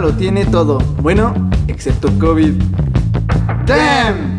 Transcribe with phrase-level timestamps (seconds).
[0.00, 0.78] Lo tiene todo.
[1.00, 2.54] Bueno, excepto COVID.
[3.66, 4.38] ¡Damn!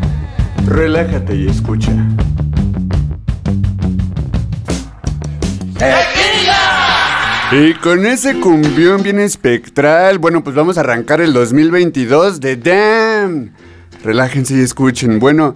[0.66, 1.92] Relájate y escucha.
[7.52, 13.52] Y con ese cumbión bien espectral, bueno, pues vamos a arrancar el 2022 de Damn.
[14.02, 15.20] Relájense y escuchen.
[15.20, 15.54] Bueno,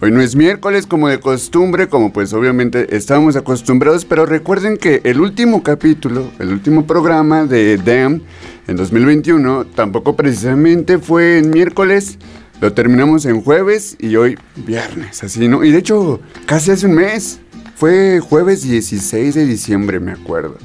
[0.00, 5.00] hoy no es miércoles como de costumbre, como pues obviamente estamos acostumbrados, pero recuerden que
[5.02, 8.22] el último capítulo, el último programa de Damn
[8.70, 12.18] en 2021 tampoco precisamente fue en miércoles,
[12.60, 15.64] lo terminamos en jueves y hoy viernes, así, ¿no?
[15.64, 17.40] Y de hecho, casi hace un mes,
[17.74, 20.56] fue jueves 16 de diciembre, me acuerdo.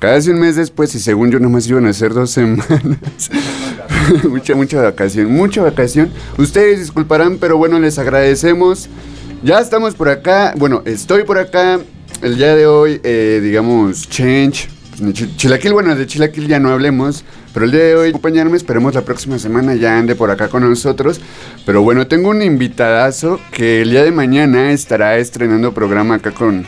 [0.00, 3.30] Casi un mes después y según yo nomás iban a ser dos semanas.
[4.28, 6.10] mucha, mucha vacación, mucha vacación.
[6.36, 8.88] Ustedes disculparán, pero bueno, les agradecemos.
[9.44, 11.78] Ya estamos por acá, bueno, estoy por acá.
[12.20, 14.68] El día de hoy, eh, digamos, Change.
[15.36, 17.24] Chilaquil, bueno, de Chilaquil ya no hablemos.
[17.52, 20.68] Pero el día de hoy, acompañarme, esperemos la próxima semana ya ande por acá con
[20.68, 21.20] nosotros.
[21.66, 26.66] Pero bueno, tengo un invitadazo que el día de mañana estará estrenando programa acá con,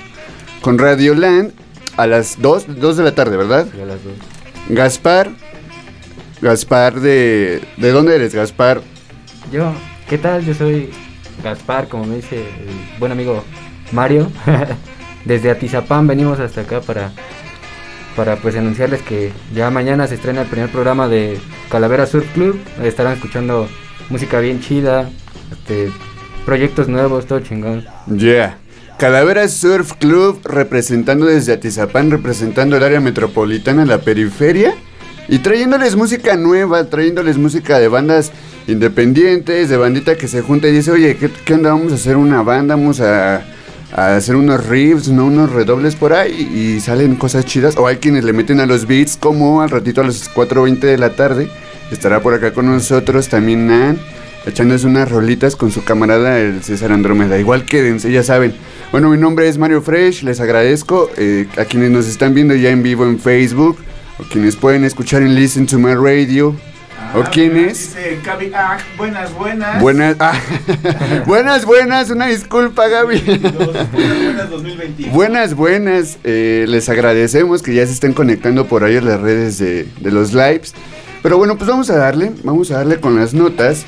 [0.60, 1.52] con Radio Land
[1.96, 3.66] a las 2, 2 de la tarde, ¿verdad?
[3.72, 4.12] Sí, a las 2.
[4.70, 5.30] Gaspar.
[6.40, 7.62] Gaspar de...
[7.76, 8.82] ¿De dónde eres, Gaspar?
[9.50, 9.72] Yo,
[10.08, 10.44] ¿qué tal?
[10.44, 10.90] Yo soy
[11.42, 13.44] Gaspar, como me dice el buen amigo
[13.92, 14.30] Mario.
[15.24, 17.12] Desde Atizapán venimos hasta acá para
[18.16, 21.38] para pues anunciarles que ya mañana se estrena el primer programa de
[21.70, 22.58] Calavera Surf Club.
[22.82, 23.68] Estarán escuchando
[24.08, 25.10] música bien chida,
[25.52, 25.90] este,
[26.44, 27.84] proyectos nuevos, todo chingón.
[28.16, 28.58] Yeah.
[28.98, 34.74] Calavera Surf Club representando desde Atizapán, representando el área metropolitana, la periferia
[35.28, 38.32] y trayéndoles música nueva, trayéndoles música de bandas
[38.66, 41.70] independientes, de bandita que se junta y dice, oye, ¿qué, qué onda?
[41.70, 43.44] Vamos a hacer una banda, vamos a,
[43.96, 45.24] a hacer unos riffs, ¿no?
[45.24, 47.76] unos redobles por ahí y salen cosas chidas.
[47.78, 50.98] O hay quienes le meten a los beats, como al ratito a las 4.20 de
[50.98, 51.48] la tarde.
[51.90, 53.98] Estará por acá con nosotros también Nan,
[54.44, 57.38] echándose unas rolitas con su camarada el César Andrómeda.
[57.38, 58.54] Igual quédense, ya saben.
[58.92, 62.70] Bueno, mi nombre es Mario Fresh, les agradezco eh, a quienes nos están viendo ya
[62.70, 63.78] en vivo en Facebook,
[64.18, 66.54] o quienes pueden escuchar en Listen to My Radio,
[67.16, 67.94] o quienes...
[67.94, 69.80] Dice Gaby Ah, buenas, buenas.
[69.82, 70.38] Buenas, ah,
[71.26, 73.18] buenas, buenas, una disculpa Gaby.
[73.20, 73.52] Dos-
[73.92, 75.12] buenas, buenas 2021.
[75.12, 76.18] Buenas, buenas.
[76.24, 80.10] eh, les agradecemos que ya se estén conectando por ahí en las redes de, de
[80.10, 80.74] los lives.
[81.22, 83.84] Pero bueno, pues vamos a darle, vamos a darle con las notas.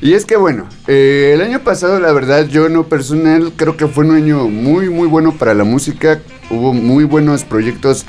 [0.00, 3.76] Y es que bueno, eh, el año pasado la verdad yo en lo personal creo
[3.76, 6.20] que fue un año muy muy bueno para la música.
[6.50, 8.04] Hubo muy buenos proyectos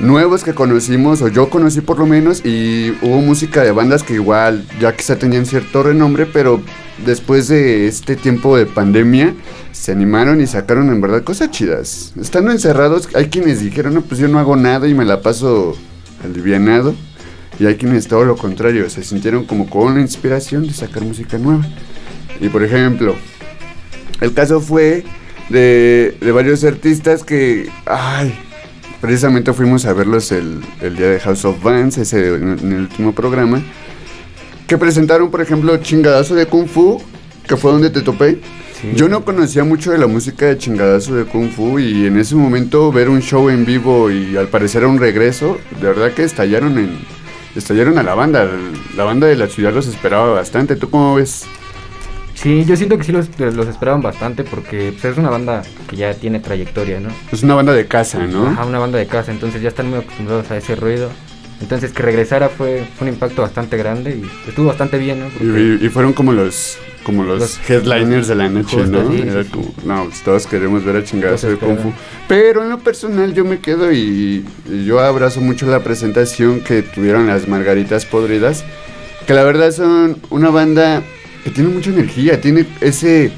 [0.00, 4.14] nuevos que conocimos, o yo conocí por lo menos, y hubo música de bandas que
[4.14, 6.62] igual ya quizá tenían cierto renombre, pero
[7.04, 9.34] después de este tiempo de pandemia
[9.72, 12.12] se animaron y sacaron en verdad cosas chidas.
[12.20, 15.76] Estando encerrados, hay quienes dijeron, no, pues yo no hago nada y me la paso
[16.24, 16.94] alivianado.
[17.60, 21.38] Y hay quienes todo lo contrario, se sintieron como con la inspiración de sacar música
[21.38, 21.66] nueva.
[22.40, 23.16] Y por ejemplo,
[24.20, 25.04] el caso fue
[25.48, 28.32] de, de varios artistas que, ay,
[29.00, 32.80] precisamente fuimos a verlos el, el día de House of Bands, ese en, en el
[32.80, 33.62] último programa,
[34.66, 37.00] que presentaron, por ejemplo, Chingadazo de Kung Fu,
[37.46, 38.40] que fue donde te topé.
[38.80, 38.92] Sí.
[38.94, 42.36] Yo no conocía mucho de la música de Chingadazo de Kung Fu y en ese
[42.36, 46.78] momento ver un show en vivo y al parecer un regreso, de verdad que estallaron
[46.78, 46.98] en
[47.56, 48.48] estallaron a la banda.
[48.96, 50.76] La banda de la ciudad los esperaba bastante.
[50.76, 51.44] ¿Tú cómo ves?
[52.40, 55.96] Sí, yo siento que sí los, los esperaban bastante porque pues, es una banda que
[55.96, 57.08] ya tiene trayectoria, ¿no?
[57.32, 58.46] Es una banda de casa, ¿no?
[58.46, 61.10] Ajá, una banda de casa, entonces ya están muy acostumbrados a ese ruido.
[61.60, 65.26] Entonces que regresara fue, fue un impacto bastante grande y estuvo bastante bien, ¿no?
[65.58, 69.10] Y, y- fueron como los como los, Los- headliners de la noche, Justo, ¿no?
[69.10, 69.72] sí, Era sí, como, sí.
[69.86, 71.92] no, pues todos queremos ver a chingadazo de Los Kung Fu.
[72.28, 76.82] Pero en lo personal yo me quedo y, y yo abrazo mucho la presentación que
[76.82, 78.62] tuvieron las Margaritas Podridas,
[79.26, 81.02] que la verdad son una banda
[81.44, 83.32] que tiene mucha energía, tiene ese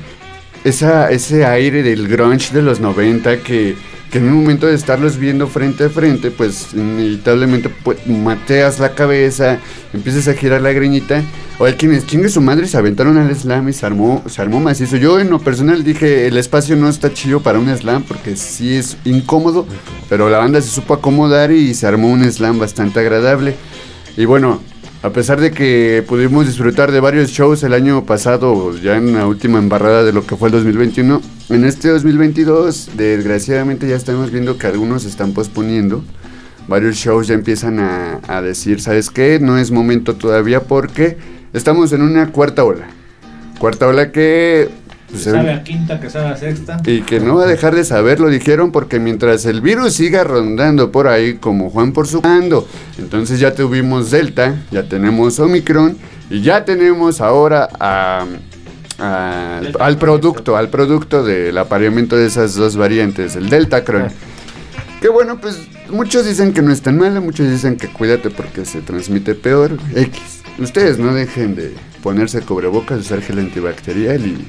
[0.65, 3.77] esa, ese aire del grunge de los 90 que,
[4.11, 8.95] que en un momento de estarlos viendo frente a frente, pues inevitablemente pues, mateas la
[8.95, 9.59] cabeza,
[9.93, 11.23] empiezas a girar la greñita.
[11.59, 14.61] O hay quienes chingue su madre se aventaron al slam y se armó, se armó
[14.61, 14.97] macizo.
[14.97, 18.75] Yo en lo personal dije, el espacio no está chido para un slam porque sí
[18.75, 19.67] es incómodo,
[20.09, 23.55] pero la banda se supo acomodar y se armó un slam bastante agradable.
[24.17, 24.63] Y bueno,
[25.03, 29.27] a pesar de que pudimos disfrutar de varios shows el año pasado, ya en la
[29.27, 34.59] última embarrada de lo que fue el 2021, en este 2022 desgraciadamente ya estamos viendo
[34.59, 36.05] que algunos se están posponiendo.
[36.69, 39.41] Varios shows ya empiezan a, decir, ¿sabes qué?
[39.41, 41.17] No es momento todavía porque
[41.53, 42.87] estamos en una cuarta ola.
[43.59, 44.69] Cuarta ola que...
[45.11, 46.81] pues, Que sabe a quinta, que sabe a sexta.
[46.87, 50.25] y que no va a dejar de saber, lo dijeron, porque mientras el virus siga
[50.25, 52.67] rondando por ahí como Juan por su mando,
[52.99, 55.97] entonces ya tuvimos Delta, ya tenemos Omicron
[56.31, 58.25] y ya tenemos ahora a-
[58.99, 64.03] al producto, al producto del apareamiento de esas dos variantes, el Delta Cron.
[64.09, 64.13] Ah.
[65.01, 65.59] Que bueno, pues
[65.91, 69.79] muchos dicen que no es tan malo, muchos dicen que cuídate porque se transmite peor.
[69.95, 70.43] X.
[70.59, 74.47] Ustedes no dejen de ponerse cubrebocas, usar gel antibacterial y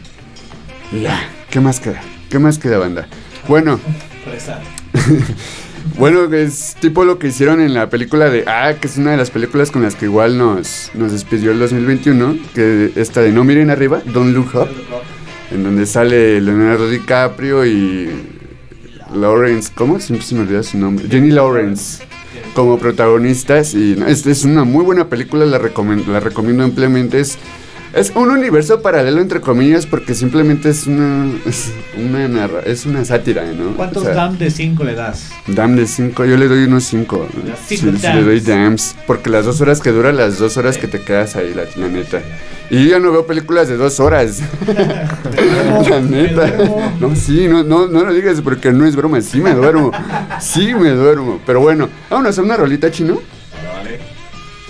[0.92, 2.02] ya, ¿qué más queda?
[2.30, 3.08] ¿Qué más queda, banda?
[3.48, 3.80] Bueno,
[5.98, 9.18] bueno, es tipo lo que hicieron en la película de Ah, que es una de
[9.18, 13.44] las películas con las que igual nos, nos despidió el 2021, que esta de No
[13.44, 14.70] miren arriba, Don't Look Up,
[15.52, 18.10] en donde sale Leonardo DiCaprio y
[19.14, 20.00] Lawrence, ¿cómo?
[20.00, 21.08] Siempre se me olvida su nombre.
[21.10, 22.04] Jenny Lawrence
[22.54, 27.22] como protagonistas y no, es una muy buena película, la, la recomiendo ampliamente.
[27.94, 33.04] Es un universo paralelo entre comillas porque simplemente es una es una, narra- es una
[33.06, 33.76] sátira, ¿no?
[33.76, 35.30] ¿Cuántos O sea, dam de 5 le das?
[35.48, 37.28] Dam de 5, yo le doy unos 5.
[37.46, 38.94] Das Sí, cinco sí le doy dams.
[38.94, 38.96] dams.
[39.08, 41.88] Porque las dos horas que dura, las dos horas que te quedas ahí, la, la
[41.90, 42.22] neta.
[42.70, 44.40] Y yo ya no veo películas de dos horas.
[45.90, 46.48] la neta.
[47.00, 49.20] No, sí, no, no, no lo digas porque no es broma.
[49.22, 49.92] Sí me duermo.
[50.40, 51.42] Sí me duermo.
[51.46, 53.20] Pero bueno, vámonos a una rolita chino.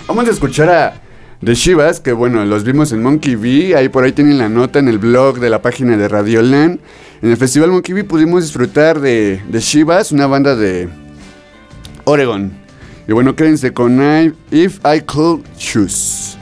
[0.08, 0.94] Vamos a escuchar a
[1.44, 3.76] The Shivas, que bueno, los vimos en Monkey V.
[3.76, 6.78] Ahí por ahí tienen la nota en el blog de la página de Radioland.
[7.20, 10.88] En el Festival Monkey V pudimos disfrutar de, de Shivas, una banda de,
[12.04, 12.52] Oregon.
[13.08, 14.00] Y bueno, quédense con
[14.50, 16.36] If I Could Choose.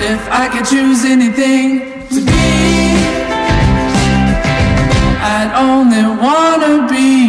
[0.00, 2.32] If I could choose anything to be,
[5.22, 7.21] I'd only wanna be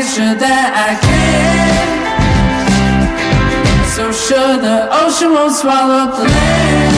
[0.00, 1.84] Sure that I can.
[3.86, 6.89] So sure the ocean won't swallow up the land.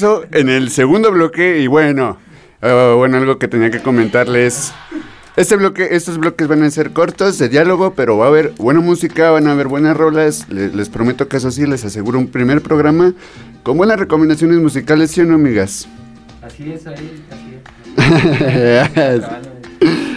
[0.00, 2.16] Regreso en el segundo bloque y bueno,
[2.62, 4.72] eh, bueno, algo que tenía que comentarles.
[5.36, 8.80] Este bloque, estos bloques van a ser cortos de diálogo, pero va a haber buena
[8.80, 10.46] música, van a haber buenas rolas.
[10.48, 13.12] Le- Les, prometo que eso sí, les aseguro un primer programa
[13.62, 15.86] con buenas recomendaciones musicales, ¿sí o no, amigas?
[16.42, 17.58] Así es, ahí, así
[17.96, 19.24] es.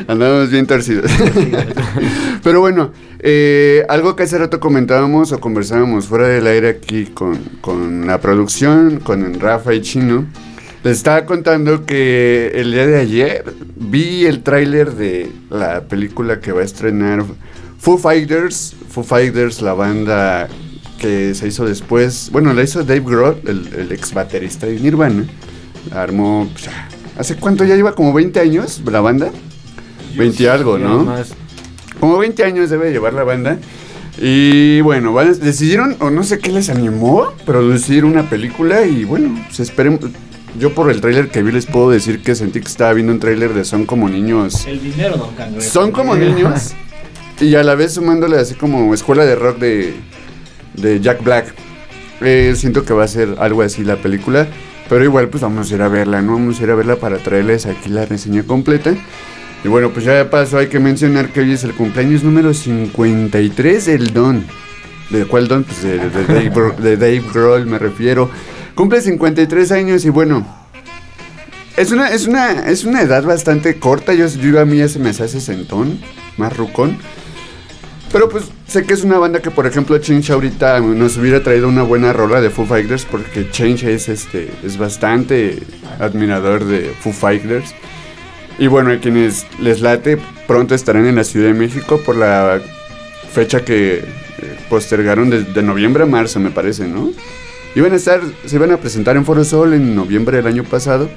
[0.08, 1.12] Andamos bien torcidos.
[2.44, 7.38] Pero bueno, eh, algo que hace rato comentábamos o conversábamos fuera del aire aquí con,
[7.62, 10.26] con la producción, con Rafa y Chino.
[10.84, 13.46] Les estaba contando que el día de ayer
[13.76, 17.24] vi el tráiler de la película que va a estrenar
[17.80, 18.76] Foo Fighters.
[18.90, 20.50] Foo Fighters, la banda
[21.00, 22.30] que se hizo después.
[22.34, 25.26] Bueno, la hizo Dave Grohl, el, el ex baterista de Nirvana.
[25.92, 26.50] Armó.
[26.52, 26.70] pues,
[27.18, 27.94] ¿Hace cuánto ya lleva?
[27.96, 29.32] ¿Como 20 años la banda?
[30.16, 31.04] 20 y algo, ¿no?
[31.04, 31.34] más.
[32.00, 33.58] Como 20 años debe llevar la banda.
[34.20, 39.40] Y bueno, van- decidieron, o no sé qué les animó, producir una película y bueno,
[39.48, 40.02] pues esperemos.
[40.60, 43.20] Yo por el tráiler que vi les puedo decir que sentí que estaba viendo un
[43.20, 44.68] tráiler de Son como niños.
[44.68, 45.68] El dinero, don Cangrejo.
[45.68, 46.74] Son como niños
[47.42, 49.96] y a la vez sumándole así como escuela de rock de,
[50.76, 51.56] de Jack Black.
[52.22, 54.48] Eh, siento que va a ser algo así la película,
[54.90, 56.34] pero igual pues vamos a ir a verla, ¿no?
[56.34, 58.94] Vamos a ir a verla para traerles aquí la reseña completa.
[59.64, 62.54] Y bueno, pues ya de paso hay que mencionar que hoy es el cumpleaños número
[62.54, 64.46] 53 del Don.
[65.10, 65.64] ¿De cuál Don?
[65.64, 68.30] Pues de, Dave, Grohl me refiero.
[68.76, 70.46] Cumple 53 años y bueno,
[71.78, 74.14] es una, es una, es una edad bastante corta.
[74.14, 75.98] Yo, yo a mí ya se me hace sentón,
[76.38, 76.98] más rucón.
[78.12, 81.70] Pero pues sé que es una banda que, por ejemplo, Change ahorita nos hubiera traído
[81.70, 85.64] una buena rola de Foo Fighters porque Change es este es bastante
[86.00, 87.74] admirador de Foo Fighters.
[88.60, 90.18] Y bueno, a quienes les late
[90.48, 92.62] pronto estarán en la Ciudad de México por la
[93.32, 94.04] fecha que eh,
[94.70, 97.12] postergaron de, noviembre a marzo, me parece, ¿no?
[97.76, 101.10] Iban a estar, se iban a presentar en Foro Sol en noviembre del año pasado.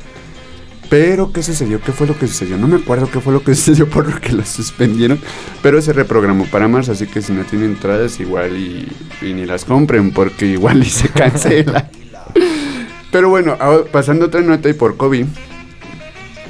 [0.89, 1.81] Pero, ¿qué sucedió?
[1.81, 2.57] ¿Qué fue lo que sucedió?
[2.57, 5.19] No me acuerdo qué fue lo que sucedió por lo que lo suspendieron.
[5.63, 8.89] Pero se reprogramó para marzo, así que si no tienen entradas, igual y,
[9.21, 11.91] ni las compren, porque igual y se cancela.
[13.11, 13.59] pero bueno,
[13.93, 15.27] pasando otra nota y por COVID.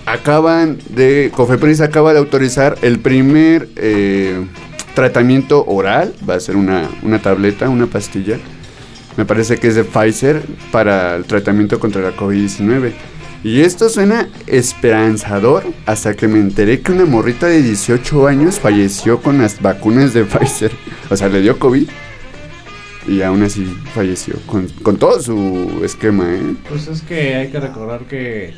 [0.07, 1.31] Acaban de.
[1.35, 4.47] Cofepris acaba de autorizar el primer eh,
[4.95, 6.15] tratamiento oral.
[6.29, 8.39] Va a ser una, una tableta, una pastilla.
[9.17, 12.93] Me parece que es de Pfizer para el tratamiento contra la COVID-19.
[13.43, 19.21] Y esto suena esperanzador hasta que me enteré que una morrita de 18 años falleció
[19.21, 20.73] con las vacunas de Pfizer.
[21.11, 21.89] O sea, le dio COVID
[23.09, 26.55] y aún así falleció con, con todo su esquema, ¿eh?
[26.69, 28.55] Pues es que hay que recordar que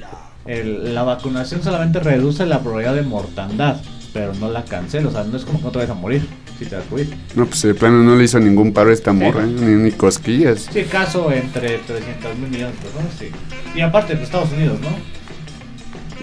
[0.49, 3.77] el- la vacunación solamente reduce la probabilidad de mortandad,
[4.13, 5.09] pero no la cancela.
[5.09, 6.27] O sea, no es como que no te vayas a morir
[6.59, 7.07] si te das COVID.
[7.37, 9.47] No, pues de plano no le hizo ningún paro a esta morra, ¿eh?
[9.47, 10.69] ni, ni cosquillas.
[10.73, 13.27] Sí, caso entre 300 mil millones de personas, sí.
[13.77, 14.89] Y aparte de Estados Unidos, ¿no?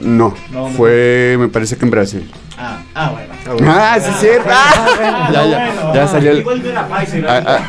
[0.02, 0.76] No, No, no.
[0.76, 2.30] fue, me parece que en Brasil.
[2.58, 3.70] Ah, ah, bueno.
[3.72, 4.50] Ah, sí, es cierto.
[4.50, 6.38] Ah, ya, ya, bueno, ya ah, salió el.
[6.40, 7.28] Igual no era Pfizer.
[7.28, 7.60] Ah, ah,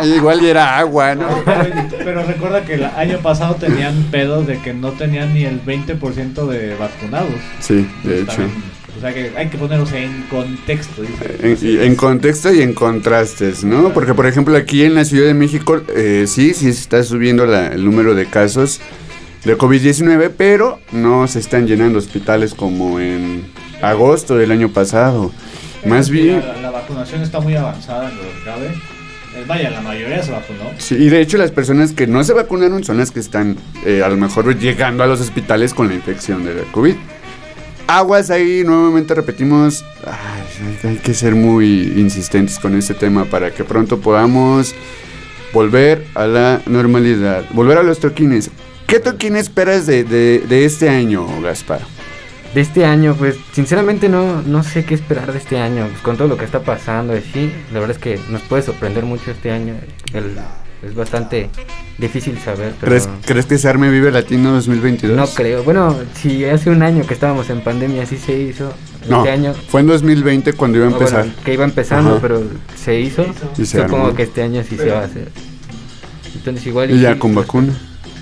[0.00, 0.04] ah.
[0.16, 1.22] Igual era agua, ¿no?
[1.30, 1.64] No, pero,
[2.04, 6.46] pero recuerda que el año pasado tenían pedos de que no tenían ni el 20%
[6.46, 7.30] de vacunados.
[7.60, 8.26] Sí, de Pues hecho.
[8.36, 8.62] también,
[8.96, 11.02] o sea que hay que ponerlos en contexto.
[11.02, 11.36] dice.
[11.42, 13.90] En, y en contexto y en contrastes, ¿no?
[13.94, 17.46] Porque, por ejemplo, aquí en la Ciudad de México, eh, sí, sí se está subiendo
[17.46, 18.80] la- el número de casos
[19.44, 23.44] de COVID-19, pero no se están llenando hospitales como en
[23.82, 25.32] agosto del año pasado.
[25.84, 28.66] Más bien, La, la vacunación está muy avanzada en lo que cabe.
[28.66, 30.70] Eh, Vaya, la mayoría se vacunó.
[30.78, 34.02] sí, y de hecho las personas que no se vacunaron son las que están eh,
[34.04, 36.94] a lo mejor llegando a los hospitales con la infección de la COVID.
[37.88, 43.52] Aguas ahí, nuevamente repetimos, ay, hay- hay que ser muy insistentes con este tema para
[43.52, 44.74] que pronto podamos
[45.52, 48.50] volver a la normalidad, volver a los toquines.
[48.88, 51.80] ¿Qué toquín esperas de, de- de este año, Gaspar?
[52.54, 55.86] De este año, pues sinceramente no, no sé qué esperar de este año.
[55.90, 59.04] Pues, con todo lo que está pasando, sí, la verdad es que nos puede sorprender
[59.04, 59.74] mucho este año.
[60.14, 60.38] El-
[60.86, 61.48] es bastante
[61.98, 65.16] difícil saber, pero ¿Crees, ¿Crees que se arme Vive Latino 2022?
[65.16, 65.64] no creo.
[65.64, 68.72] Bueno, si hace un año que estábamos en pandemia, así se hizo.
[69.08, 71.44] No, este año fue en 2020 cuando iba a no, bueno, empezar.
[71.44, 72.18] que iba empezando, Ajá.
[72.20, 72.42] pero
[72.76, 73.24] se hizo.
[73.58, 74.14] Y se Supongo armó.
[74.16, 75.30] que este año sí se va a hacer.
[76.34, 77.72] Entonces igual Y ya sí, con pues, vacuna.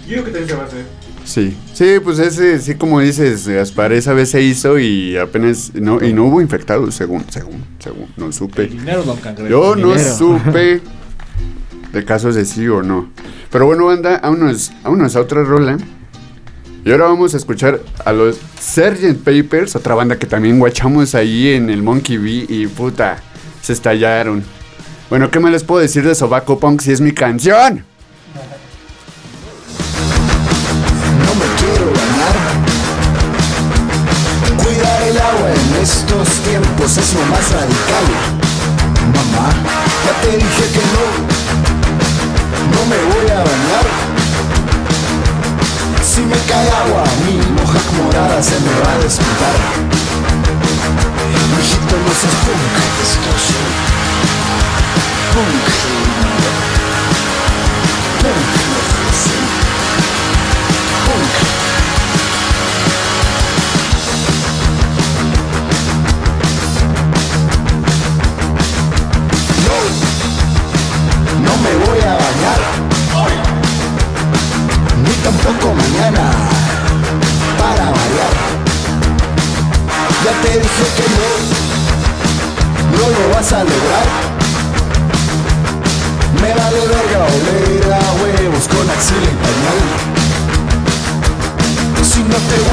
[0.07, 0.85] Yo creo que también se va a hacer.
[1.25, 6.05] Sí, sí, pues ese, sí como dices, Gaspar, esa vez se hizo y apenas, no,
[6.05, 8.67] y no hubo infectados, según, según, según, no supe.
[8.67, 9.49] Dinero, don Cangrejo.
[9.49, 10.17] Yo no dinero.
[10.17, 10.81] supe
[11.93, 13.09] de casos de sí o no.
[13.51, 15.79] Pero bueno, banda, vámonos, vámonos a otra rola.
[16.85, 19.25] Y ahora vamos a escuchar a los Sgt.
[19.25, 23.17] Papers, otra banda que también guachamos ahí en el Monkey Bee y puta,
[23.63, 24.45] se estallaron.
[25.09, 27.85] Bueno, ¿qué más les puedo decir de Sobaco Punk si es mi canción?
[35.85, 38.07] Estos tiempos es lo más radical.
[39.13, 39.53] Mamá,
[40.05, 41.05] ya te dije que no,
[42.73, 43.87] no me voy a bañar.
[46.03, 49.57] Si me cae agua, mi moja morada se me va a despertar.
[51.59, 52.35] Mijito, no seas.
[55.35, 55.65] Punk.
[56.05, 56.14] Punk.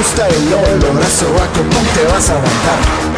[0.01, 3.10] Gusta el olor a sobaco, no te vas a aguantar.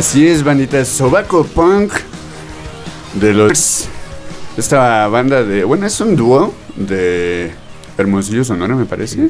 [0.00, 1.92] Así es, bandita, Sobaco Punk
[3.20, 3.86] de los
[4.56, 7.50] esta banda de, bueno, es un dúo de
[7.98, 9.28] Hermosillo Sonora, me parece.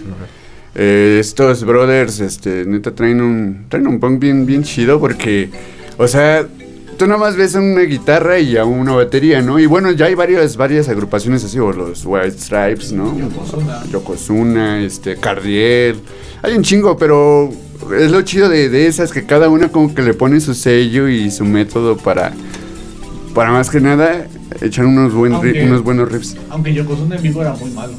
[0.76, 5.50] Eh, estos brothers, este, neta, traen un, traen un punk bien, bien chido porque,
[5.98, 6.46] o sea,
[6.96, 9.59] tú nomás ves una guitarra y a una batería, ¿no?
[9.59, 13.18] Y bueno, ya hay varias, varias agrupaciones así, o los White Stripes, ¿no?
[13.18, 13.87] Yokozuna.
[13.90, 15.96] Yokozuna, este, Cardiel.
[16.42, 17.50] Hay un chingo, pero
[17.98, 21.08] es lo chido de, de esas que cada una como que le pone su sello
[21.08, 22.32] y su método para,
[23.34, 24.26] para más que nada
[24.60, 26.36] echar unos, buen ri- Aunque- unos buenos riffs.
[26.50, 27.92] Aunque Yokozuna en vivo era muy malo.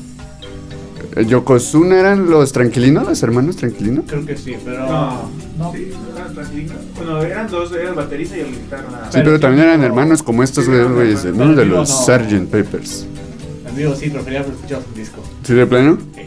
[1.16, 4.06] Eh, Yokozuna eran los tranquilinos, los hermanos tranquilinos.
[4.08, 4.86] Creo que sí, pero.
[4.88, 5.74] No, no.
[5.74, 6.76] Sí, eran tranquilinos.
[6.96, 9.10] Bueno, eran dos, era el baterista y el guitarra.
[9.10, 11.58] Sí, pero también eran hermanos como estos Sí, güeyes, hermanos.
[11.58, 11.96] De los no.
[12.06, 12.46] Sgt.
[12.50, 13.06] Papers.
[13.68, 15.22] En vivo sí, prefería escuchado su disco.
[15.44, 15.98] ¿Sí, de plano?
[16.16, 16.22] Sí.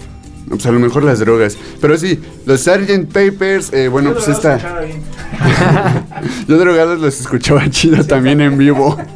[0.48, 1.56] Pues a lo mejor las drogas.
[1.80, 3.06] Pero sí, los Sgt.
[3.12, 4.58] Papers, eh, bueno, Yo pues esta...
[6.48, 8.96] Yo drogados los escuchaba chido también en vivo.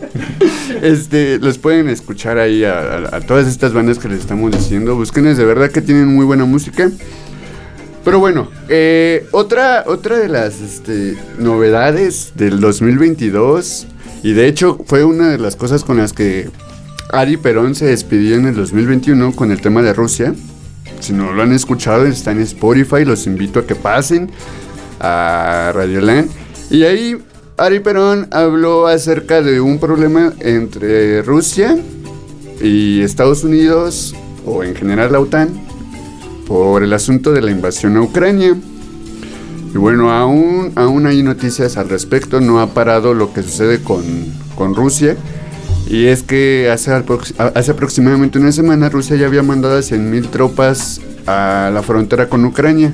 [0.83, 4.95] Este, los pueden escuchar ahí a, a- a todas estas bandas que les estamos diciendo.
[4.95, 6.89] Búsquenles, de verdad que tienen muy buena música.
[8.05, 13.89] Pero bueno, eh, otra, otra de las este, novedades del 2022,
[14.23, 16.49] y de hecho fue una de las cosas con las que
[17.11, 20.33] Ari Perón se despidió en el 2021 con el tema de Rusia.
[21.01, 24.31] Si no lo han escuchado, está en Spotify, los invito a que pasen
[25.01, 26.31] a Radioland.
[26.71, 27.17] Y ahí
[27.57, 31.77] Ari Perón habló acerca de un problema entre Rusia
[32.63, 34.15] y Estados Unidos,
[34.47, 35.49] o en general la OTAN,
[36.47, 38.57] por el asunto de la invasión a Ucrania.
[39.75, 44.05] Y bueno, aún, aún hay noticias al respecto, no ha parado lo que sucede con,
[44.55, 45.17] con Rusia.
[45.89, 51.71] Y es que hace, aproximadamente una semana Rusia ya había mandado a 100.000 tropas a
[51.73, 52.93] la frontera con Ucrania.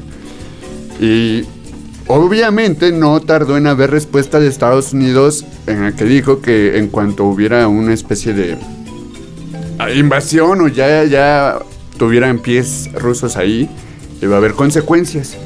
[1.01, 1.45] Y
[2.07, 6.87] obviamente no tardó en haber respuesta de Estados Unidos en la que dijo que en
[6.87, 8.57] cuanto hubiera una especie de
[9.97, 11.59] invasión o ya, ya
[11.99, 13.69] tuvieran pies rusos ahí,
[14.23, 15.37] iba a haber consecuencias.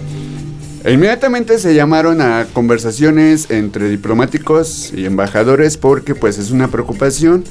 [0.87, 7.45] Inmediatamente se llamaron a conversaciones entre diplomáticos y embajadores porque pues es una preocupación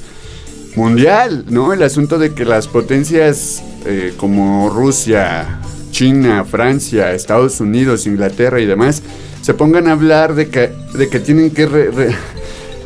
[0.76, 1.72] mundial, ¿no?
[1.72, 5.60] El asunto de que las potencias eh, como Rusia,
[5.90, 9.02] China, Francia, Estados Unidos, Inglaterra y demás
[9.42, 12.14] se pongan a hablar de que, de que tienen que re- re-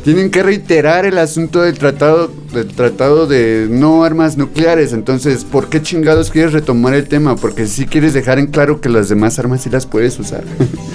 [0.03, 4.93] tienen que reiterar el asunto del tratado del tratado de no armas nucleares.
[4.93, 7.35] Entonces, ¿por qué chingados quieres retomar el tema?
[7.35, 10.43] Porque si quieres dejar en claro que las demás armas sí las puedes usar.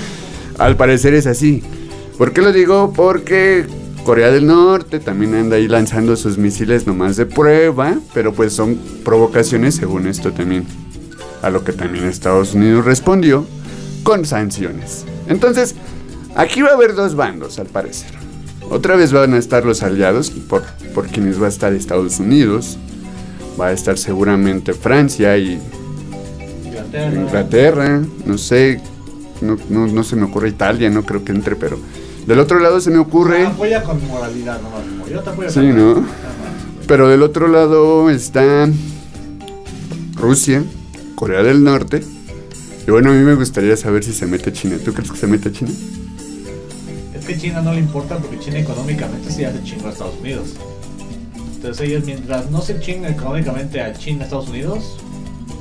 [0.59, 1.63] Al parecer es así.
[2.17, 2.93] ¿Por qué lo digo?
[2.95, 3.67] Porque
[4.05, 8.79] Corea del Norte también anda ahí lanzando sus misiles nomás de prueba, pero pues son
[9.05, 10.65] provocaciones según esto también.
[11.43, 13.47] A lo que también Estados Unidos respondió
[14.03, 15.05] con sanciones.
[15.29, 15.77] Entonces,
[16.35, 18.28] aquí va a haber dos bandos al parecer.
[18.71, 20.63] Otra vez van a estar los aliados, por,
[20.95, 22.77] por quienes va a estar Estados Unidos,
[23.61, 25.59] va a estar seguramente Francia y
[26.65, 27.15] Inglaterra.
[27.21, 28.81] Inglaterra, no sé,
[29.41, 31.79] no, no, no se me ocurre Italia, no creo que entre, pero
[32.27, 35.61] del otro lado se me ocurre, Ah, Apoya con moralidad, como Yo te apoyo Sí,
[35.61, 36.05] ¿no?
[36.87, 38.69] pero del otro lado está
[40.15, 40.63] Rusia,
[41.15, 42.03] Corea del Norte,
[42.87, 44.77] y bueno, a mí me gustaría saber si se mete China.
[44.83, 45.71] ¿Tú crees que se mete China?
[47.29, 50.55] Que China no le importa porque China económicamente sí ya se chingó a Estados Unidos.
[51.57, 54.99] Entonces ellos mientras no se chingan económicamente a China, Estados Unidos,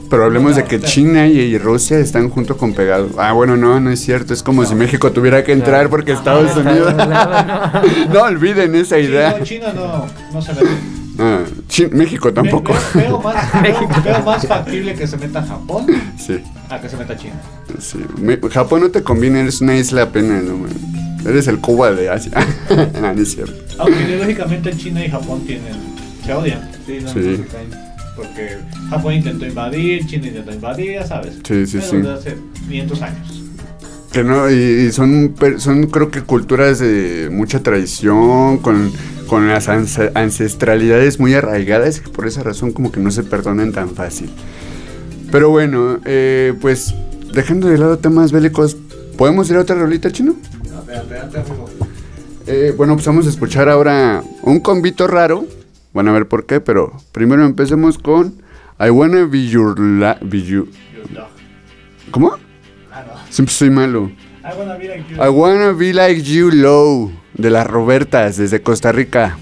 [0.10, 0.86] Pero hablemos de No, que no.
[0.88, 3.12] China y, Rusia están junto con pegados.
[3.18, 4.34] Ah, bueno, no, no es cierto.
[4.34, 6.96] Es como si México tuviera que entrar porque Estados Está Unidos...
[6.96, 8.14] de un lado, ¿no?
[8.14, 9.44] no olviden esa China, idea.
[9.44, 10.68] China no, no se mete.
[11.20, 12.72] Ah, Chi- México tampoco.
[12.72, 16.88] Ve- ve- Veo más, veo, veo más factible que se meta Japón Sí, a que
[16.88, 17.42] se meta China.
[17.80, 17.98] sí.
[18.22, 20.70] Me- Japón no te conviene, eres una isla apenas, no, man.
[21.26, 22.32] Eres el Cuba de Asia.
[23.02, 23.54] no, no es cierto.
[23.80, 25.74] Aunque ideológicamente China y Japón tienen,
[26.26, 26.70] se odian.
[26.86, 27.20] Sí, no, Sí.
[27.20, 27.88] no se caen.
[28.16, 28.58] Porque
[28.90, 31.36] Japón intentó invadir, China intentó invadir, ya sabes.
[31.48, 31.98] Sí, sí, Pero sí.
[31.98, 33.44] desde hace 500 años.
[34.12, 34.54] Que no, y,
[34.88, 38.92] y son, son creo que culturas de mucha tradición, con,
[39.28, 43.90] con las ancestralidades muy arraigadas, y por esa razón como que no se perdonan tan
[43.92, 44.30] fácil.
[45.32, 46.96] Pero bueno, eh, pues
[47.34, 48.78] dejando de lado temas bélicos,
[49.18, 50.36] ¿podemos ir a otra rolita chino?
[52.46, 55.46] Eh, bueno, pues vamos a escuchar ahora un convito raro.
[55.94, 58.36] Van a ver por qué, pero primero empecemos con
[58.80, 60.18] I Wanna Be Your La...
[60.22, 61.28] Be You- Your dog.
[62.12, 62.32] ¿Cómo?
[62.92, 63.14] Ah, no.
[63.30, 64.12] Siempre soy malo.
[64.44, 65.22] I wanna be like you.
[65.24, 69.38] I Wanna Be Like You Low, de las Robertas, desde Costa Rica.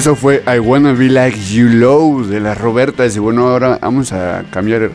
[0.00, 3.14] Eso fue I Wanna Be Like You Low de las Robertas.
[3.16, 4.92] Y bueno, ahora vamos a cambiar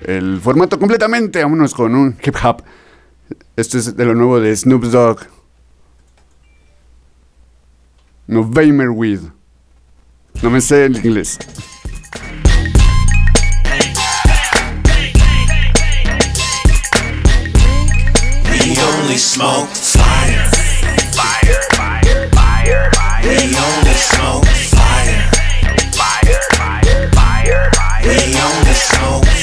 [0.00, 1.42] el formato completamente.
[1.42, 2.62] Vámonos con un hip hop.
[3.56, 5.18] Esto es de lo nuevo de Snoop Dogg.
[8.26, 9.20] November With.
[10.40, 11.36] No me sé el inglés.
[18.50, 19.68] We only smoke
[23.22, 25.30] We only smoke fire.
[25.92, 27.70] Fire, fire, fire.
[28.04, 29.37] We only smoke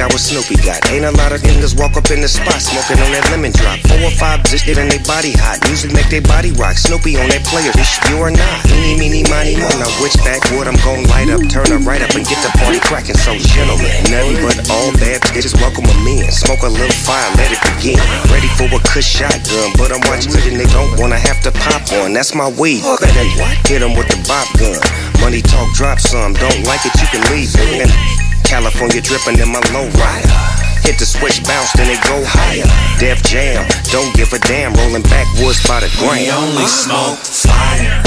[0.00, 0.80] got what Snoopy got.
[0.88, 3.76] Ain't a lot of niggas walk up in the spot smoking on that lemon drop.
[3.84, 5.60] Four or five just get in they body hot.
[5.68, 6.80] Music make they body rock.
[6.80, 7.68] Snoopy on that player.
[7.76, 8.64] This you or not.
[8.72, 9.68] Eeny, meeny, miny, mo.
[9.76, 11.44] Now which backwood I'm gon' light up.
[11.52, 13.20] Turn her right up and get the party cracking.
[13.20, 16.32] So gentlemen, nothing but all bad bitches welcome them in.
[16.32, 18.00] Smoke a little fire, let it begin.
[18.32, 21.52] Ready for a cush shotgun, but I'm watching it and they don't wanna have to
[21.52, 22.16] pop one.
[22.16, 22.80] That's my weed.
[23.04, 23.28] Better
[23.68, 24.80] hit 'em with the bop gun.
[25.20, 26.32] Money talk, drop some.
[26.32, 27.52] Don't like it, you can leave.
[27.52, 28.29] Nigga.
[28.50, 30.34] California dripping in my low rider.
[30.82, 32.66] Hit the switch, bounce, then it go higher.
[32.98, 33.62] Def Jam,
[33.94, 34.74] don't give a damn.
[34.74, 36.34] Rolling backwoods by the We gram.
[36.34, 36.82] only uh-huh.
[36.82, 38.02] smoke fire.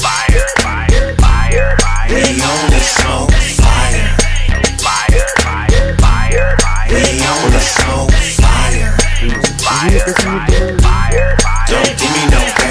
[0.00, 2.08] Fire, fire, fire, fire.
[2.08, 4.08] We only smoke fire.
[4.80, 6.88] Fire, fire, fire, fire.
[6.88, 8.88] We only smoke fire.
[9.60, 11.68] Fire, fire, fire, fire.
[11.68, 12.63] Don't give me no.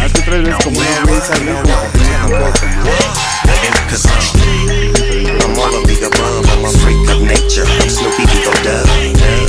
[0.00, 0.88] Ah, Hazte tres veces como una
[5.42, 6.46] I'm all the above.
[6.48, 7.66] I'm a freak of nature.
[7.66, 8.24] I'm Snoopy
[8.64, 9.39] Dub.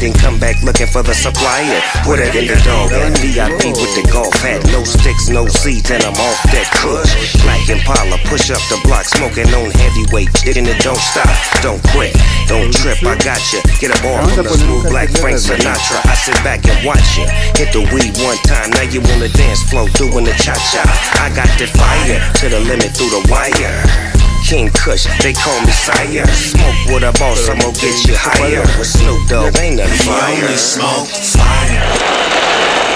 [0.00, 1.78] Then come back looking for the supplier.
[2.02, 4.64] Put it in the dog and VIP with the golf hat.
[4.72, 7.36] No sticks, no seeds, and I'm off that kush.
[7.44, 10.32] Black Impala, push up the block, smoking on heavyweight.
[10.56, 11.28] And it don't stop,
[11.60, 12.16] don't quit,
[12.48, 12.98] don't trip.
[13.04, 13.60] I got you.
[13.78, 16.00] Get a ball from the smooth black Frank Sinatra.
[16.08, 17.28] I sit back and watch it.
[17.60, 20.82] Hit the weed one time, now you the dance floor doing the cha cha.
[21.20, 24.09] I got the fire to the limit through the wire.
[24.50, 26.26] King Kush, they call me sire.
[26.26, 28.62] Smoke with a boss, I'm gonna get you higher.
[28.78, 30.44] With Snoop Dogg, ain't nothing We fire.
[30.44, 32.90] only smoke fire.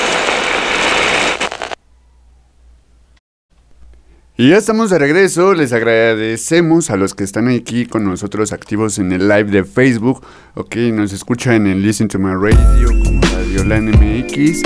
[4.37, 8.99] Y ya estamos de regreso, les agradecemos a los que están aquí con nosotros activos
[8.99, 13.21] en el live de Facebook, ok, nos escuchan en el Listen to My Radio como
[13.21, 14.63] Radio Land MX,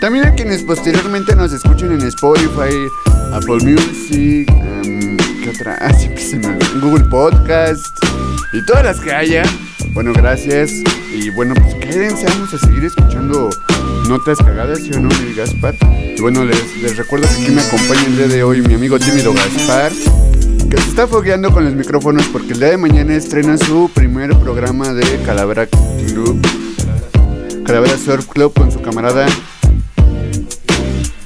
[0.00, 2.74] también a quienes posteriormente nos escuchan en Spotify,
[3.32, 5.01] Apple Music, em,
[5.42, 5.76] ¿qué otra?
[5.80, 7.98] Ah, siempre se me Google Podcast
[8.52, 9.42] y todas las que haya,
[9.92, 10.70] bueno, gracias.
[11.12, 13.50] Y bueno, pues quédense, vamos a seguir escuchando
[14.08, 15.74] notas cagadas, ¿sí o no, mi Gaspar?
[16.16, 18.98] Y bueno, les, les recuerdo que aquí me acompaña el día de hoy mi amigo
[18.98, 19.90] tímido Gaspar,
[20.70, 24.36] que se está fogueando con los micrófonos porque el día de mañana estrena su primer
[24.38, 26.40] programa de Calavera Club,
[27.64, 29.26] Calavera Surf Club con su camarada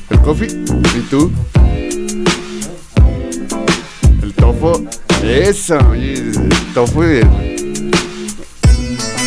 [0.09, 1.31] el Coffee y tú,
[4.37, 4.83] Tofo,
[5.22, 6.33] eso, el-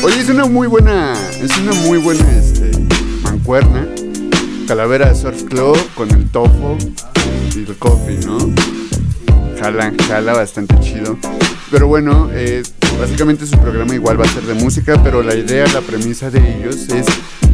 [0.03, 2.71] Oye, es una muy buena, es una muy buena este,
[3.23, 3.87] mancuerna.
[4.67, 6.77] Calavera Surf Club con el Tofo
[7.55, 8.37] y el Coffee, ¿no?
[9.59, 11.17] Jala, jala bastante chido.
[11.71, 12.63] Pero bueno, eh,
[12.99, 16.39] básicamente su programa igual va a ser de música, pero la idea, la premisa de
[16.39, 17.05] ellos es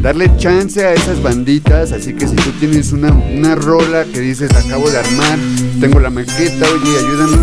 [0.02, 1.92] darle chance a esas banditas.
[1.92, 5.38] Así que si tú tienes una, una rola que dices, acabo de armar,
[5.80, 7.38] tengo la maqueta, oye, ayúdame,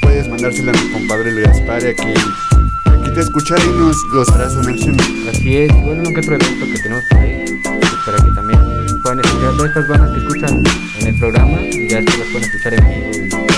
[0.00, 2.14] puedes mandársela a mi compadre el Gaspar aquí,
[2.86, 4.74] aquí te escuchará y nos los hará sonar.
[5.30, 9.02] Así es, igual uno que otro evento que tenemos por ahí, pues, para que también
[9.02, 10.62] puedan escuchar todas estas bandas que escuchan
[11.00, 11.58] en el programa,
[11.88, 13.53] ya después las pueden escuchar en vivo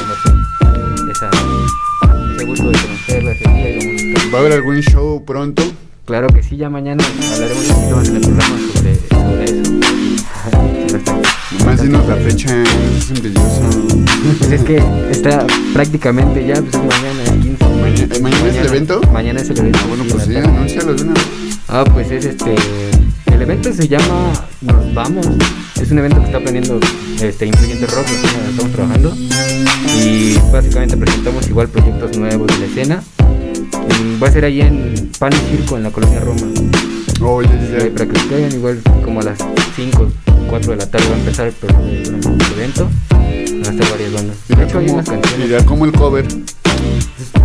[4.32, 5.62] ¿Va a haber algún show pronto?
[6.04, 10.96] Claro que sí, ya mañana hablaremos un poquito más en el programa sobre, sobre eso.
[11.58, 13.12] Nomás dinos la fecha, es.
[14.38, 17.64] Pues es que está prácticamente ya, pues es mañana, el 15.
[17.80, 19.00] ¿Mañana- mañana es el evento?
[19.12, 19.78] Mañana es el evento.
[19.82, 21.24] Ah, bueno, pues sí, anúncialo de una vez.
[21.68, 22.54] Ah, pues es este.
[23.32, 25.26] El evento se llama Nos Vamos.
[25.80, 26.80] Es un evento que está planeando
[27.20, 29.14] este, Influyente Rock, lo estamos trabajando.
[30.04, 33.02] Y básicamente presentamos igual proyectos nuevos de la escena.
[33.88, 36.40] Y va a ser ahí en Pan y Circo, en la colonia Roma.
[37.20, 37.94] Oh, ya, ya, Eh, ya.
[37.94, 39.38] Para que se caigan igual como a las
[39.76, 40.12] 5,
[40.48, 42.88] 4 de la tarde va a empezar el, pro- el evento.
[43.10, 44.36] Van a estar varias bandas.
[44.48, 45.48] De hecho, hay unas canciones.
[45.48, 46.26] irá como el cover.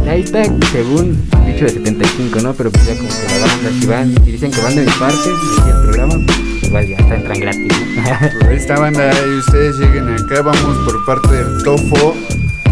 [0.10, 2.54] Ahí está, según dicho de 75, ¿no?
[2.54, 4.92] Pero pues ya como que la banda, si van, si dicen que van de mi
[4.92, 7.72] parte, y el programa, pues igual ya está, entran gratis.
[8.40, 12.16] Pues ahí está banda, y ustedes lleguen acá, vamos por parte del Tofo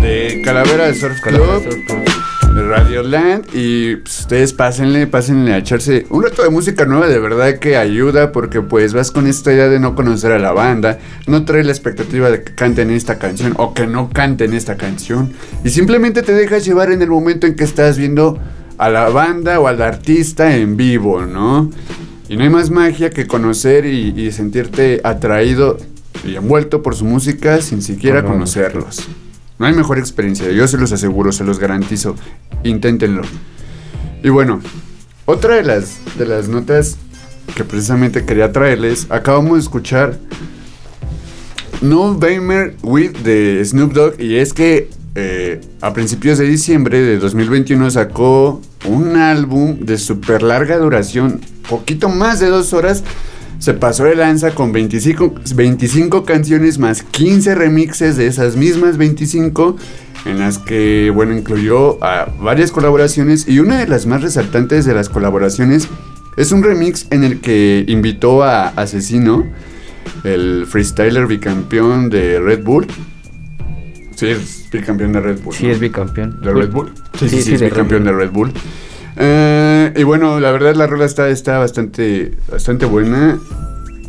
[0.01, 1.63] de Calavera Surf Calavera Club.
[1.71, 2.18] Surf Club.
[2.69, 7.19] De Radioland y pues, ustedes pásenle, pásenle a echarse un rato de música nueva, de
[7.19, 10.99] verdad que ayuda porque pues vas con esta idea de no conocer a la banda,
[11.27, 15.33] no trae la expectativa de que canten esta canción o que no canten esta canción
[15.63, 18.39] y simplemente te dejas llevar en el momento en que estás viendo
[18.77, 21.69] a la banda o al artista en vivo, ¿no?
[22.29, 25.77] Y no hay más magia que conocer y, y sentirte atraído
[26.23, 29.07] y envuelto por su música sin siquiera conocerlos.
[29.59, 32.15] No hay mejor experiencia, yo se los aseguro, se los garantizo.
[32.63, 33.23] Inténtenlo.
[34.23, 34.61] Y bueno,
[35.25, 36.97] otra de las, de las notas
[37.55, 40.17] que precisamente quería traerles, acabamos de escuchar
[41.81, 47.17] No Bamer With de Snoop Dogg y es que eh, a principios de diciembre de
[47.17, 53.03] 2021 sacó un álbum de super larga duración, poquito más de dos horas.
[53.59, 59.75] Se pasó de lanza con 25, 25 canciones más 15 remixes de esas mismas 25
[60.25, 64.93] en las que, bueno, incluyó a varias colaboraciones y una de las más resaltantes de
[64.93, 65.87] las colaboraciones
[66.37, 69.45] es un remix en el que invitó a Asesino,
[70.23, 72.87] el freestyler bicampeón de Red Bull.
[74.15, 75.53] Sí, es bicampeón de Red Bull.
[75.53, 75.71] Sí, ¿no?
[75.73, 76.39] es bicampeón.
[76.41, 76.91] ¿De Red Bull?
[77.19, 78.13] Sí, sí, Sí, sí, sí, es de Red bicampeón Bull.
[78.13, 78.51] de Red Bull.
[79.21, 83.37] Eh, y bueno, la verdad la rola está, está bastante, bastante buena.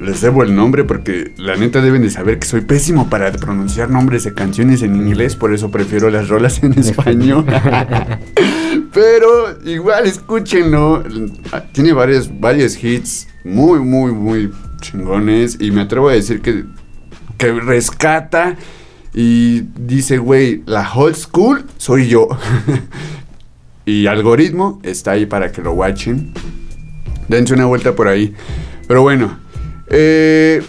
[0.00, 3.90] Les debo el nombre porque la neta deben de saber que soy pésimo para pronunciar
[3.90, 7.44] nombres de canciones en inglés, por eso prefiero las rolas en español.
[8.94, 11.02] Pero igual escúchenlo.
[11.72, 14.50] Tiene varios, varios hits muy, muy, muy
[14.80, 15.58] chingones.
[15.60, 16.64] Y me atrevo a decir que,
[17.36, 18.56] que rescata
[19.12, 22.28] y dice, güey, la old school soy yo.
[23.90, 26.32] y algoritmo está ahí para que lo watchen.
[27.28, 28.32] Dense una vuelta por ahí.
[28.86, 29.36] Pero bueno,
[29.88, 30.62] eh,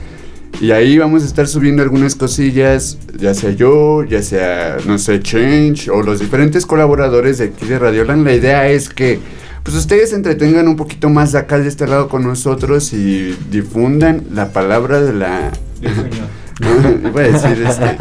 [0.62, 5.20] y ahí vamos a estar subiendo algunas cosillas, ya sea yo, ya sea, no sé,
[5.20, 8.24] Change o los diferentes colaboradores de aquí de Radioland.
[8.24, 9.20] La idea es que
[9.64, 13.36] pues ustedes se entretengan un poquito más de acá de este lado con nosotros y
[13.50, 15.52] difundan la palabra de la...
[16.62, 17.98] Iba a decir este...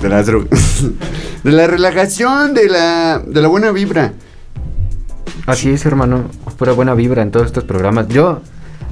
[0.00, 0.84] De las drogas.
[1.44, 4.12] De la relajación, de la, de la buena vibra.
[5.48, 6.24] Así es, hermano.
[6.58, 8.06] Pura buena vibra en todos estos programas.
[8.08, 8.42] Yo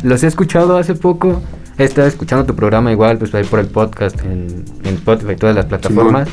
[0.02, 1.42] los he escuchado hace poco.
[1.76, 5.54] He estado escuchando tu programa igual, pues ahí por el podcast, en, en Spotify todas
[5.54, 6.28] las plataformas.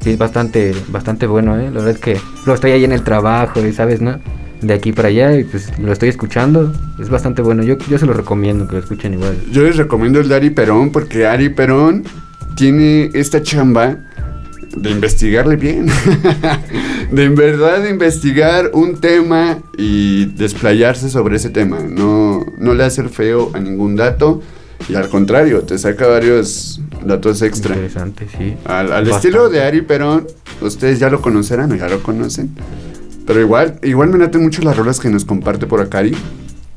[0.00, 1.64] Sí, es bastante, bastante bueno, ¿eh?
[1.64, 4.18] La verdad es que lo estoy ahí en el trabajo, y ¿sabes, no?
[4.62, 6.72] De aquí para allá y pues lo estoy escuchando.
[6.98, 7.62] Es bastante bueno.
[7.62, 9.36] Yo, yo se lo recomiendo que lo escuchen igual.
[9.52, 12.04] Yo les recomiendo el de Ari Perón porque Ari Perón
[12.54, 13.98] tiene esta chamba
[14.76, 15.86] de investigarle bien.
[17.10, 21.80] de en verdad investigar un tema y desplayarse sobre ese tema.
[21.80, 24.42] No, no le hace el feo a ningún dato
[24.88, 27.74] y al contrario, te saca varios datos extra.
[27.74, 28.54] Interesante, sí.
[28.64, 30.26] Al, estilo de Ari Perón,
[30.60, 32.50] ustedes ya lo conocerán o ya lo conocen.
[33.26, 36.16] Pero igual, igual me laten mucho las rolas que nos comparte por acá Ari,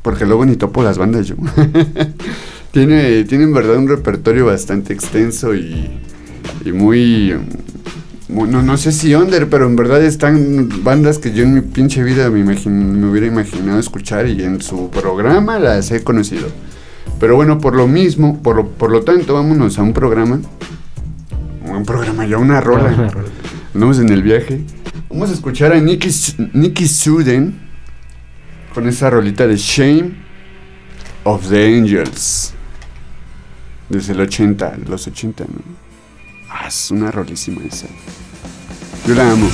[0.02, 1.36] porque luego ni topo las bandas yo.
[2.72, 5.90] tiene, tiene en verdad un repertorio bastante extenso y,
[6.66, 7.34] y muy,
[8.30, 12.04] muy- no, sé si under, pero en verdad están bandas que yo en mi pinche
[12.04, 16.48] vida me, hubiera imaginado escuchar y en su programa las he conocido.
[17.20, 20.40] Pero bueno, por lo mismo, por lo, por lo tanto, vámonos a un programa.
[21.66, 23.12] Un programa, ya una rola.
[23.74, 24.62] Andamos en el viaje.
[25.10, 26.10] Vamos a escuchar a Nicky,
[26.54, 27.60] Nicky Suden
[28.74, 30.24] con esa rolita de Shame.
[31.24, 32.54] of the Angels.
[33.90, 35.83] Desde el 80, de los 80, ¿no?
[36.56, 37.88] Ah, es una rolísima esa.
[39.08, 39.50] Yo la amo.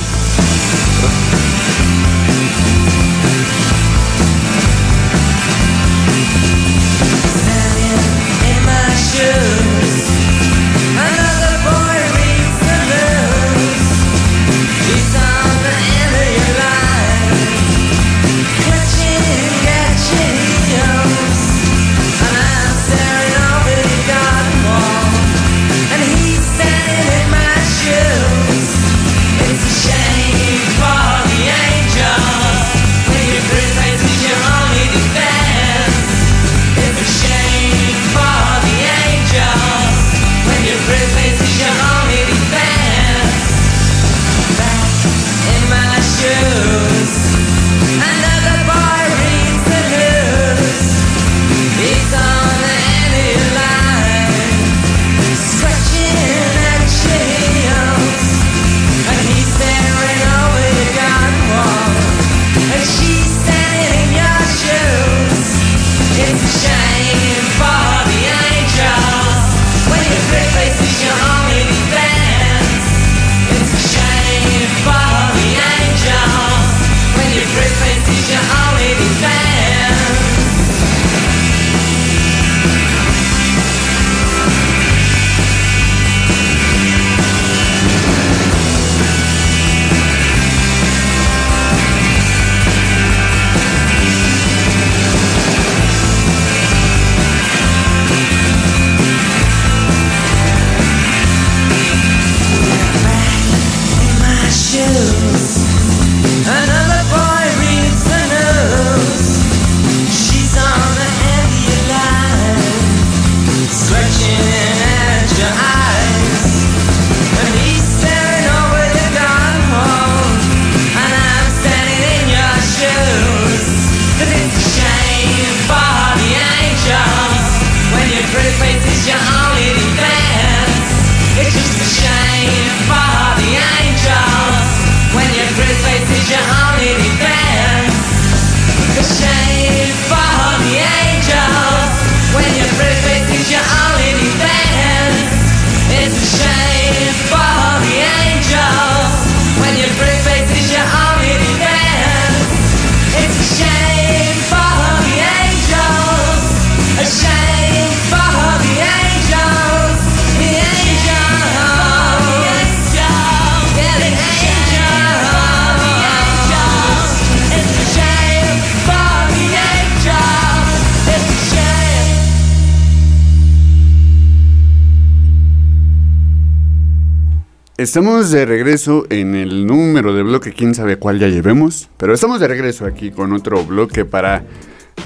[177.90, 182.38] Estamos de regreso en el número de bloque, quién sabe cuál ya llevemos, pero estamos
[182.38, 184.44] de regreso aquí con otro bloque para,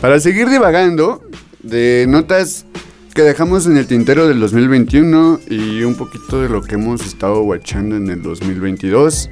[0.02, 1.22] para seguir divagando
[1.62, 2.66] de notas
[3.14, 7.40] que dejamos en el tintero del 2021 y un poquito de lo que hemos estado
[7.40, 9.30] guachando en el 2022.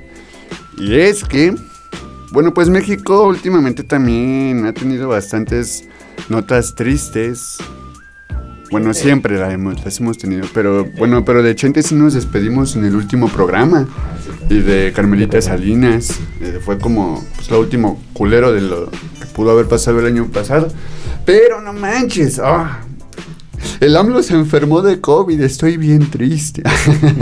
[0.78, 1.54] Y es que,
[2.30, 5.86] bueno, pues México últimamente también ha tenido bastantes
[6.30, 7.58] notas tristes.
[8.72, 12.74] Bueno, siempre la hemos, las hemos tenido, pero bueno, pero de Chente sí nos despedimos
[12.74, 13.86] en el último programa.
[14.48, 19.50] Y de Carmelita Salinas, eh, fue como pues, lo último culero de lo que pudo
[19.50, 20.72] haber pasado el año pasado.
[21.26, 22.80] Pero no manches, ah,
[23.78, 26.62] el AMLO se enfermó de COVID, estoy bien triste.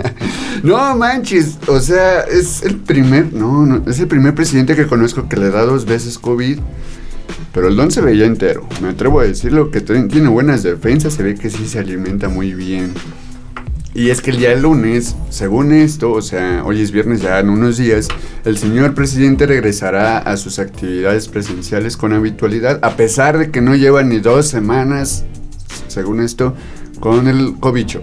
[0.62, 5.28] no manches, o sea, es el primer, no, no, es el primer presidente que conozco
[5.28, 6.61] que le da dos veces COVID.
[7.53, 8.66] Pero el don se veía entero.
[8.80, 12.55] Me atrevo a decirlo que tiene buenas defensas, se ve que sí se alimenta muy
[12.55, 12.94] bien.
[13.92, 17.51] Y es que el día lunes, según esto, o sea, hoy es viernes ya en
[17.51, 18.07] unos días,
[18.44, 23.74] el señor presidente regresará a sus actividades presenciales con habitualidad, a pesar de que no
[23.74, 25.24] lleva ni dos semanas,
[25.88, 26.55] según esto,
[27.01, 28.01] con el cobicho.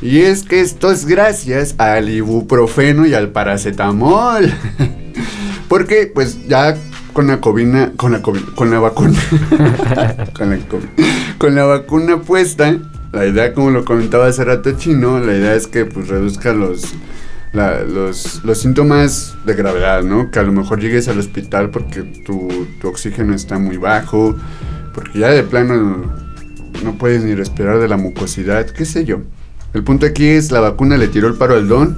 [0.00, 4.50] Y es que esto es gracias al ibuprofeno y al paracetamol.
[5.68, 6.76] Porque pues ya
[7.12, 9.18] con la covina, con la con la vacuna,
[10.36, 10.58] con la
[11.38, 12.76] con la vacuna puesta,
[13.12, 16.84] la idea como lo comentaba hace rato Chino, la idea es que pues reduzca los,
[17.52, 20.30] la- los, los síntomas de gravedad, ¿no?
[20.30, 22.48] Que a lo mejor llegues al hospital porque tu,
[22.80, 24.36] tu oxígeno está muy bajo,
[24.94, 26.12] porque ya de plano
[26.84, 29.18] no puedes ni respirar de la mucosidad, qué sé yo.
[29.74, 31.96] El punto aquí es la vacuna le tiró el paro al don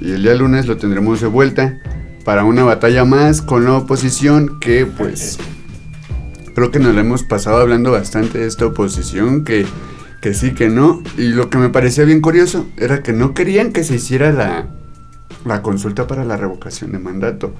[0.00, 1.78] y el día lunes lo tendremos de vuelta
[2.24, 5.38] para una batalla más con la oposición que pues
[6.54, 9.64] Creo que nos la hemos pasado hablando bastante de esta oposición, que,
[10.20, 11.02] que sí, que no.
[11.16, 14.66] Y lo que me parecía bien curioso era que no querían que se hiciera la,
[15.46, 17.54] la consulta para la revocación de mandato.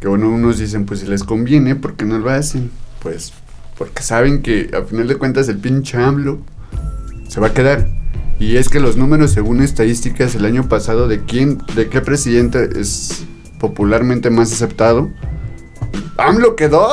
[0.00, 2.70] Que bueno, unos dicen, pues si les conviene, ¿por qué no lo hacen?
[3.02, 3.34] Pues
[3.76, 6.40] porque saben que a final de cuentas el pinche AMLO
[7.28, 7.86] se va a quedar.
[8.38, 12.70] Y es que los números, según estadísticas, el año pasado de quién, de qué presidente
[12.80, 13.26] es
[13.60, 15.10] popularmente más aceptado,
[16.16, 16.88] AMLO quedó.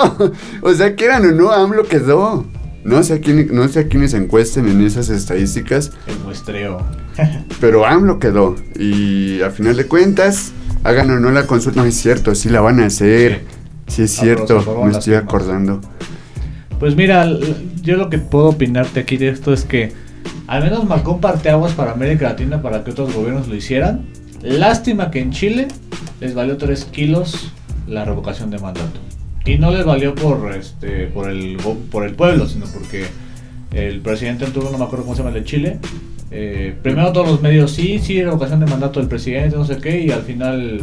[0.61, 2.45] o sea, quieran o no, AMLO quedó.
[2.83, 6.85] No sé, a quién, no sé a quiénes encuesten en esas estadísticas, El muestreo.
[7.59, 8.55] pero AMLO quedó.
[8.77, 10.51] Y a final de cuentas,
[10.83, 11.81] hagan o no la consulta.
[11.81, 13.41] No es cierto, sí la van a hacer.
[13.87, 15.81] Sí es cierto, me estoy acordando.
[16.79, 17.25] Pues mira,
[17.81, 19.93] yo lo que puedo opinarte aquí de esto es que
[20.45, 24.05] al menos marcó un parteaguas para América Latina para que otros gobiernos lo hicieran.
[24.41, 25.67] Lástima que en Chile
[26.19, 27.51] les valió 3 kilos
[27.87, 28.99] la revocación de mandato.
[29.45, 31.57] Y no les valió por este por el
[31.91, 33.05] por el pueblo, sino porque
[33.71, 35.79] el presidente en turno, no me acuerdo cómo se llama el de Chile,
[36.31, 40.01] eh, primero todos los medios, sí, sí, revocación de mandato del presidente, no sé qué,
[40.01, 40.81] y al final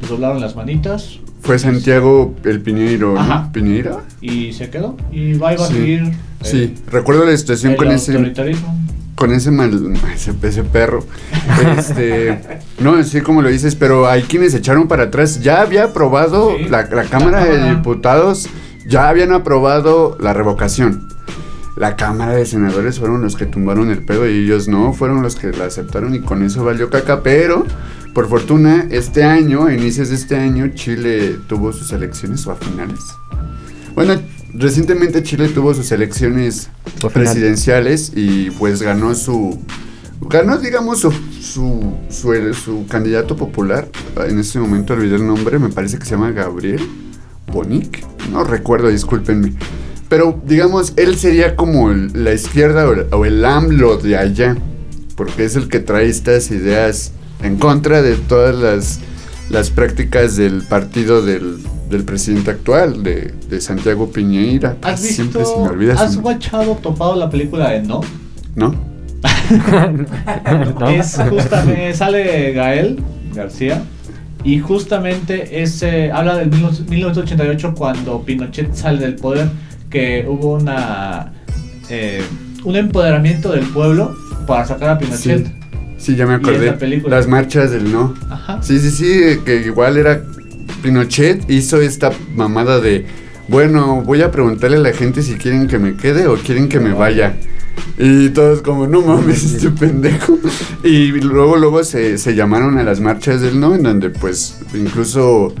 [0.00, 3.20] les doblaron las manitas Fue Santiago el Piñeiro, ¿no?
[3.20, 3.50] Ajá.
[3.52, 4.02] ¿Piñeiro?
[4.22, 4.96] y se quedó.
[5.12, 6.00] Y va, y va a seguir.
[6.04, 6.12] eh,
[6.42, 8.78] Sí, recuerdo la situación el con ese, autoritarismo.
[9.20, 11.04] Con ese mal, ese, ese perro.
[11.76, 12.40] Este,
[12.80, 15.42] no, sí, como lo dices, pero hay quienes echaron para atrás.
[15.42, 17.74] Ya había aprobado Sí, la, Cámara de.
[17.74, 18.48] Diputados,
[18.86, 21.06] ya habían aprobado la revocación.
[21.76, 25.36] La Cámara de Senadores fueron los que tumbaron el pedo y ellos no, fueron los
[25.36, 27.22] que la aceptaron y con eso valió caca.
[27.22, 27.66] Pero,
[28.14, 32.56] por fortuna, este año, a inicios de este año, Chile tuvo sus elecciones o a
[32.56, 33.00] finales.
[33.94, 34.14] Bueno,
[34.54, 36.68] recientemente Chile tuvo sus elecciones
[37.12, 39.58] presidenciales y pues ganó su
[40.22, 43.88] ganó digamos su su, su, su candidato popular.
[44.28, 46.80] En este momento olvidé el nombre me parece que se llama Gabriel
[47.52, 48.04] Bonic.
[48.30, 49.54] No recuerdo discúlpenme.
[50.08, 54.56] Pero digamos él sería como el- la izquierda o el, o el AMLO de allá
[55.16, 59.00] porque es el que trae estas ideas en contra de todas las
[59.50, 61.58] las prácticas del partido del,
[61.90, 64.76] del presidente actual, de, de Santiago Piñeira.
[64.82, 65.14] ¿Has visto?
[65.14, 66.32] Siempre se me olvida su ¿Has nombre.
[66.34, 68.00] guachado topado la película de No?
[68.54, 68.74] ¿No?
[70.80, 70.88] ¿No?
[70.88, 73.02] Es justamente, sale Gael
[73.34, 73.82] García
[74.44, 79.48] y justamente ese habla del 1988 cuando Pinochet sale del poder
[79.90, 81.32] que hubo una
[81.90, 82.22] eh,
[82.64, 84.14] un empoderamiento del pueblo
[84.46, 85.46] para sacar a Pinochet.
[85.46, 85.52] Sí.
[86.00, 86.72] Sí, ya me acordé.
[86.72, 87.16] película.
[87.16, 88.14] Las marchas del no.
[88.30, 88.62] Ajá.
[88.62, 90.22] Sí, sí, sí, que igual era
[90.82, 93.04] Pinochet hizo esta mamada de,
[93.48, 96.80] bueno, voy a preguntarle a la gente si quieren que me quede o quieren que
[96.80, 97.34] me vaya.
[97.98, 100.38] Y todos como, no mames, este pendejo.
[100.82, 105.54] Y luego, luego se, se llamaron a las marchas del no, en donde pues incluso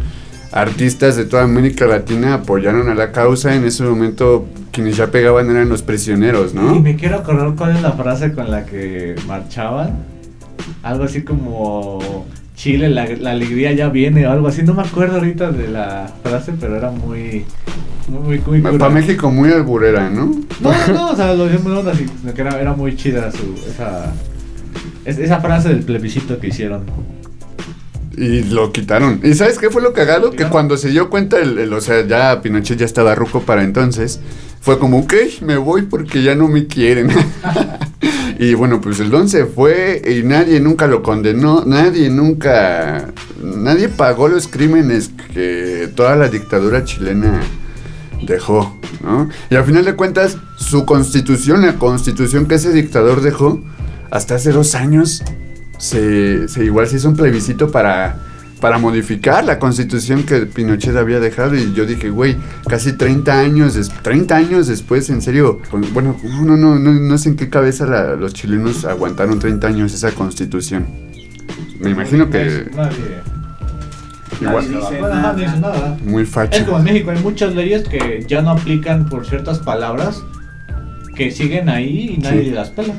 [0.52, 3.54] artistas de toda América Latina apoyaron a la causa.
[3.54, 6.74] En ese momento quienes ya pegaban eran los prisioneros, ¿no?
[6.74, 10.09] Y me quiero acordar cuál es la frase con la que marchaban.
[10.82, 12.26] Algo así como
[12.56, 14.62] Chile, la, la alegría ya viene o algo así.
[14.62, 17.44] No me acuerdo ahorita de la frase, pero era muy.
[18.08, 18.78] Muy, muy, muy.
[18.78, 20.34] Para México muy alburera, ¿no?
[20.60, 23.54] No, no, o sea, lo decía muy onda, así, que era, era muy chida su,
[23.70, 24.12] esa,
[25.04, 26.82] es- esa frase del plebiscito que hicieron.
[28.16, 29.20] Y lo quitaron.
[29.22, 30.32] ¿Y sabes qué fue lo cagado?
[30.32, 33.62] Que cuando se dio cuenta, el, el- o sea, ya Pinochet ya estaba ruco para
[33.62, 34.20] entonces,
[34.60, 37.10] fue como, ok, me voy porque ya no me quieren.
[38.42, 43.12] y bueno, pues el don se fue y nadie nunca lo condenó, nadie nunca,
[43.42, 47.42] nadie pagó los crímenes que toda la dictadura chilena
[48.22, 49.28] dejó, ¿no?
[49.50, 53.60] Y al final de cuentas, su constitución, la constitución que ese dictador dejó,
[54.10, 55.22] hasta hace dos años,
[55.76, 58.20] se, se igual se hizo un plebiscito para,
[58.60, 61.56] para modificar la constitución que Pinochet había dejado.
[61.56, 62.36] Y yo dije, güey,
[62.68, 65.60] casi 30 años, des- 30 años después, en serio,
[65.92, 69.94] bueno, no, no, no, no sé en qué cabeza la- los chilenos aguantaron 30 años
[69.94, 70.86] esa constitución.
[71.80, 72.96] Me imagino que Nadie,
[74.40, 75.98] igual, Nadie dice ajá, no dice nada.
[76.04, 76.58] muy facha.
[76.58, 80.22] Es como en México, hay muchas leyes que ya no aplican por ciertas palabras
[81.16, 82.50] que siguen ahí y nadie Sí.
[82.50, 82.94] las pela.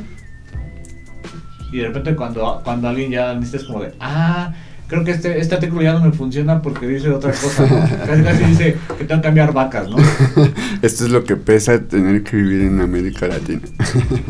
[1.72, 4.54] Y de repente cuando, cuando alguien ya necesitas como de, ah,
[4.92, 7.80] creo que este, este artículo ya no me funciona porque dice otra cosa, ¿no?
[8.06, 9.96] casi casi dice que tengo que cambiar vacas, ¿no?
[10.82, 13.62] Esto es lo que pesa tener que vivir en América Latina.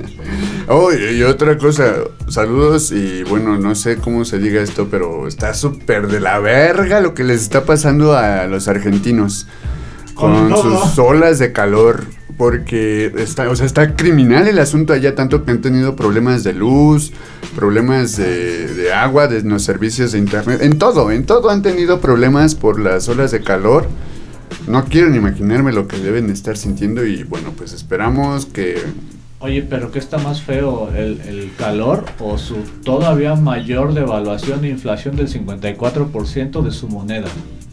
[0.67, 1.95] oh, y otra cosa,
[2.27, 6.99] saludos y bueno, no sé cómo se diga esto, pero está súper de la verga
[6.99, 9.47] lo que les está pasando a los argentinos
[10.13, 12.05] con sus olas de calor.
[12.41, 16.53] Porque está, o sea, está criminal el asunto allá, tanto que han tenido problemas de
[16.53, 17.11] luz,
[17.55, 22.01] problemas de, de agua, de los servicios de internet, en todo, en todo han tenido
[22.01, 23.85] problemas por las olas de calor.
[24.67, 28.81] no quiero ni imaginarme lo que deben estar sintiendo y bueno, pues esperamos que
[29.37, 30.89] Oye, pero ¿qué está más feo?
[30.95, 37.27] ¿El, el calor o su todavía mayor devaluación e inflación del 54% de su moneda?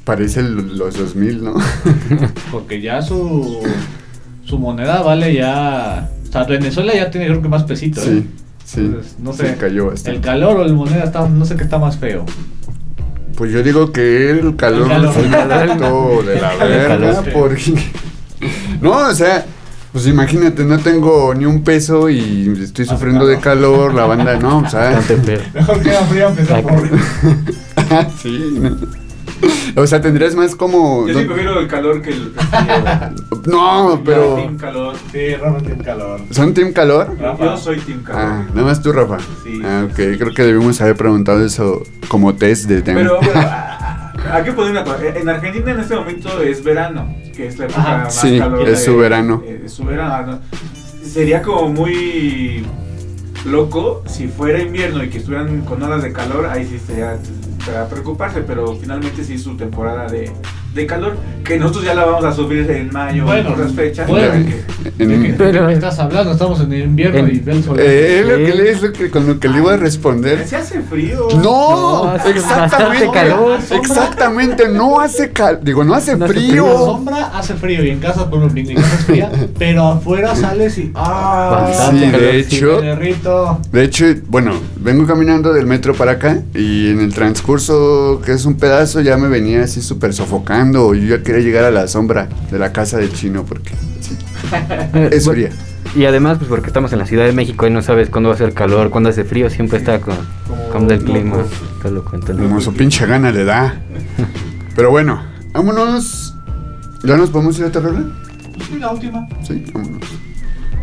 [0.05, 1.55] parece los 2000, ¿no?
[2.51, 3.61] Porque ya su,
[4.49, 6.09] su moneda vale ya...
[6.29, 8.05] O sea, Venezuela ya tiene creo que más pesito, ¿eh?
[8.05, 8.27] Sí,
[8.65, 8.81] sí.
[8.81, 9.49] Entonces, no sé.
[9.49, 10.19] Se cayó bastante.
[10.19, 12.25] El calor o el moneda está, no sé qué está más feo.
[13.37, 15.17] Pues yo digo que el calor, El calor.
[15.17, 17.31] efecto de la verga, sí.
[17.33, 17.75] porque...
[18.81, 19.45] No, o sea,
[19.93, 24.59] pues imagínate, no tengo ni un peso y estoy sufriendo de calor, la banda, no,
[24.59, 25.01] o sea...
[25.55, 26.89] Mejor queda frío empezar por...
[28.23, 28.77] sí, no.
[29.77, 31.07] O sea, tendrías más como...
[31.07, 33.11] Yo sí prefiero el calor que el frío.
[33.47, 34.35] No, pero...
[34.35, 34.95] Team calor.
[35.13, 36.21] Sí, Rafa tiene calor.
[36.31, 37.17] ¿Son Team Calor?
[37.19, 37.45] Rafa.
[37.45, 38.21] Yo soy Team calor.
[38.23, 39.19] Ah, nada más tú, Rafa.
[39.45, 39.61] Sí.
[39.65, 43.01] Ah, ok, creo que debimos haber preguntado eso como test de tema.
[43.01, 44.99] Pero a- hay que poner una cosa.
[45.15, 47.99] En Argentina en este momento es verano, que es la época Ajá.
[48.05, 49.43] más Sí, calor es su verano.
[49.47, 50.41] eh, Es su verano.
[51.03, 52.67] Sería como muy
[53.47, 57.19] loco si fuera invierno y que estuvieran con olas de calor, ahí sí sería
[57.69, 60.31] para preocuparse, pero finalmente sí es su temporada de,
[60.75, 64.07] de calor, que nosotros ya la vamos a sufrir en mayo, Bueno, en otras fechas.
[64.09, 64.33] bueno.
[64.33, 66.33] que- En- ¿De qué, Pero- de qué estás hablando?
[66.33, 67.77] Estamos en invierno En- y ve el sol.
[67.81, 70.47] Eh, lo que le es lo que, con lo que le iba a responder.
[70.47, 71.29] Se hace frío.
[71.37, 73.11] No, No, hace exactamente.
[73.13, 73.59] calor.
[73.71, 76.79] Exactamente, no hace cal, digo, no hace No hace En la frío.
[76.79, 80.79] sombra hace frío y en casa, por ejemplo, en casa es fría, pero afuera sales
[80.79, 81.65] y ¡ah!
[81.69, 86.91] Bastante Sí, calor, de hecho, de hecho, bueno, vengo caminando del metro para acá y
[86.91, 90.95] en el transcurso, que es un pedazo, ya me venía así súper sofocando.
[90.95, 94.17] Yo ya quería llegar a la sombra de la casa del chino porque sí,
[95.11, 95.51] es fría.
[95.97, 98.35] Y además, pues porque estamos en la Ciudad de México y no sabes cuándo va
[98.35, 100.17] a ser calor, cuándo hace frío, siempre está con,
[100.71, 101.39] con del clima.
[101.91, 102.19] loco.
[102.27, 103.81] Como su pinche gana le da.
[104.77, 105.23] Pero bueno,
[105.53, 106.35] vámonos.
[107.05, 108.05] ¿Ya nos podemos ir a otra rola?
[108.69, 109.27] Sí, la última.
[109.47, 110.03] Sí, vámonos.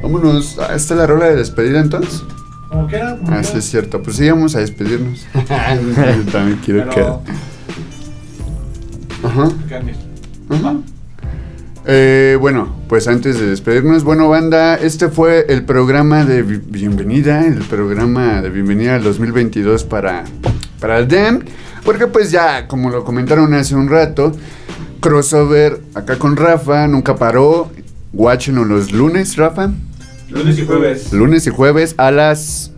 [0.01, 0.57] Vámonos.
[0.59, 2.23] Ah, ¿Esta es la rola de despedida entonces?
[2.69, 3.17] Como quiera.
[3.17, 4.01] como Ah, sí, es cierto.
[4.01, 5.25] Pues sí, vamos a despedirnos.
[5.33, 6.95] Yo también quiero que.
[6.95, 7.21] Pero.
[9.23, 9.49] Ajá.
[10.49, 10.75] Ajá.
[11.87, 17.45] Eh, bueno, pues antes de despedirnos, bueno, banda, este fue el programa de bi- bienvenida,
[17.45, 20.23] el programa de bienvenida al 2022 para,
[20.79, 21.41] para el DEM,
[21.83, 24.31] porque pues ya, como lo comentaron hace un rato,
[24.99, 27.69] crossover acá con Rafa, nunca paró,
[28.13, 29.69] watchenlo los lunes, Rafa,
[30.29, 31.13] Lunes y jueves.
[31.13, 32.71] lunes y jueves a las...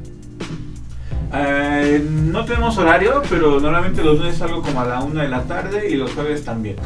[1.34, 5.44] Eh, no tenemos horario, pero normalmente los lunes salgo como a la una de la
[5.44, 6.78] tarde y los jueves también.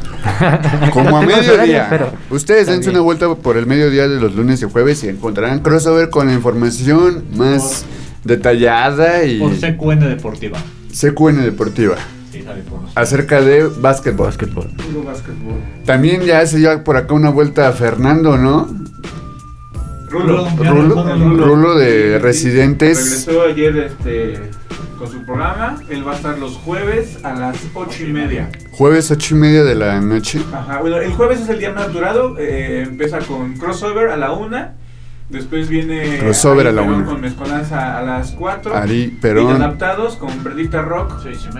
[0.93, 1.85] Como a mediodía.
[1.89, 5.59] pero Ustedes dense una vuelta por el mediodía de los lunes y jueves y encontrarán
[5.59, 7.85] crossover con la información más
[8.23, 10.57] detallada y Por CQN Deportiva.
[10.91, 11.95] CQN Deportiva
[12.31, 14.25] Sí, sale por acerca de básquetbol.
[14.27, 14.69] básquetbol.
[15.85, 18.67] También ya se lleva por acá una vuelta a Fernando, ¿no?
[20.11, 20.47] Rulo.
[20.57, 21.45] Rulo, Rulo.
[21.45, 23.25] Rulo de Sí, Residentes.
[23.25, 24.39] Regresó ayer este,
[24.97, 25.81] con su programa.
[25.89, 28.49] Él va a estar los jueves a las ocho y media.
[28.71, 30.41] Jueves ocho y media de la noche.
[30.53, 32.37] Ajá, bueno, el jueves es el día más durado.
[32.37, 34.75] eh, empieza con crossover a la una.
[35.31, 37.05] Después viene Crossover Ari a la Perón una.
[37.07, 38.75] con Mezcolanza a las 4.
[38.75, 39.55] Ari Perón.
[39.55, 41.13] Adaptados con Verdita Rock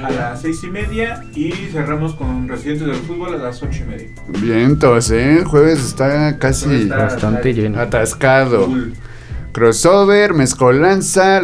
[0.03, 1.23] a las 6 y media.
[1.33, 4.07] Y cerramos con Residentes del Fútbol a las 8 y media.
[4.41, 5.37] Bien, entonces, ¿eh?
[5.39, 7.79] El jueves está casi Está- Bastante lleno.
[7.79, 8.65] atascado.
[8.65, 8.89] Full.
[9.53, 11.41] Crossover, mezcolanza,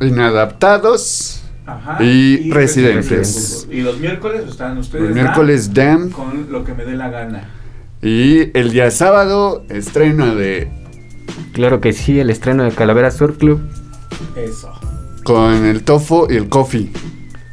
[0.00, 3.66] inadaptados Ajá, y, residentes.
[3.70, 5.08] Y los miércoles están ustedes.
[5.08, 5.14] ¿no?
[5.14, 7.48] miércoles DAM Con lo que me dé la gana.
[8.02, 10.70] y el día sábado estreno de
[11.52, 13.60] Claro que sí, el estreno de Calavera Surf Club.
[14.36, 14.72] Eso.
[15.24, 16.90] con el Tofo y el Coffee.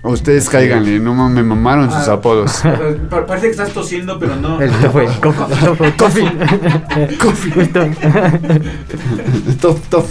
[0.03, 2.13] Ustedes cáiganle, no mames, me mamaron sus Ah.
[2.13, 2.61] apodos.
[3.09, 4.61] Pa- Parece que estás tosiendo, pero no.
[4.61, 7.17] El tofu, el coffee, tofu, coffee.
[7.17, 7.67] Coffee.
[9.59, 10.05] Top, top.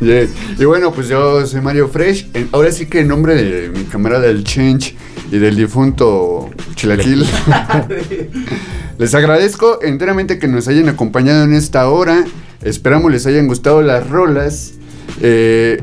[0.00, 0.26] Yeah.
[0.58, 2.26] Y bueno, pues yo soy Mario Fresh.
[2.50, 4.96] Ahora sí que en nombre de mi camarada del Change
[5.30, 7.24] y del difunto Chilaquil,
[9.02, 12.24] les agradezco enteramente que nos hayan acompañado en esta hora.
[12.62, 14.74] Esperamos les hayan gustado las rolas.
[15.20, 15.82] Eh,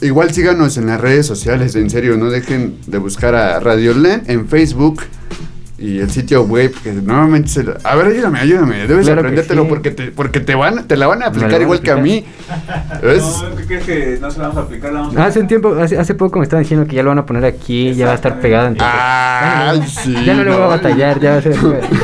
[0.00, 4.30] igual síganos en las redes sociales, en serio, no dejen de buscar a Radio Land
[4.30, 5.02] en Facebook.
[5.78, 8.86] Y el sitio web, que nuevamente se lo- A ver, ayúdame, ayúdame.
[8.86, 9.68] Debes Claro aprendértelo sí.
[9.68, 11.90] porque, te, porque te, van, te la van a la aplicar van a igual que
[11.90, 12.24] a mí.
[13.02, 13.22] ¿Ves?
[13.42, 14.92] No, ¿qué crees que no se la vamos a aplicar?
[14.94, 17.10] La vamos a Hace un tiempo, hace, hace poco me estaban diciendo que ya lo
[17.10, 18.68] van a poner aquí, ya va a estar pegado.
[18.68, 20.12] entonces- Ay, ya, sí.
[20.14, 21.56] no, ya no le voy a batallar, ya va a ser.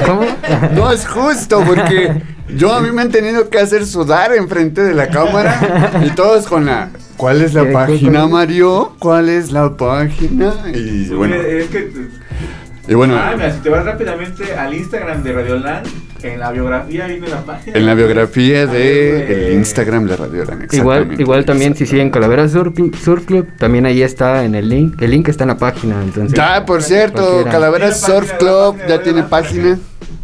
[0.06, 0.22] ¿Cómo?
[0.74, 2.20] No es justo porque
[2.54, 6.46] yo a mí me han tenido que hacer sudar enfrente de la cámara y todos
[6.46, 8.26] con la ¿Cuál es la ¿Qué- página?
[8.26, 8.92] Mario?
[8.98, 10.52] ¿Cuál es la página?
[10.74, 11.90] Y bueno, Es que
[12.88, 15.86] Y bueno, Ah, mira, si te vas rápidamente al Instagram de Radioland,
[16.22, 17.76] en la biografía viene la página.
[17.78, 21.22] en la biografía de el eh, Instagram de Radio Lan, Igual, exactamente.
[21.22, 25.00] igual también si siguen Calavera Surf, Surf Club, también ahí está en el link.
[25.02, 26.36] El link está en la página, entonces.
[26.36, 29.78] Ya, por cierto, Tiene Surf Club de ya tiene página.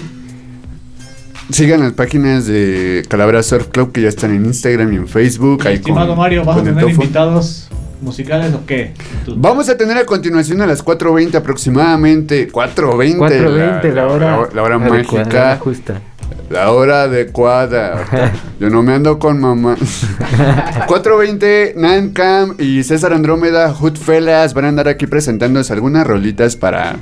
[1.51, 5.65] Sigan las páginas de Calavera Surf Club que ya están en Instagram y en Facebook.
[5.65, 7.69] ahí Estimado con- Mario, ¿vas a tener invitados
[8.01, 8.93] musicales o qué?
[9.25, 12.49] Tú- Vamos a tener a continuación a las 4.20 aproximadamente.
[12.51, 13.17] 4.20.
[13.17, 15.57] 4.20 la hora, La hora adecuada, mágica.
[15.61, 16.01] justa.
[16.49, 18.05] La hora adecuada.
[18.59, 19.77] Yo no me ando con mamá.
[20.87, 26.97] 420, Nancam y César Andrómeda, Hoodfellas van a andar aquí presentándose algunas rolitas para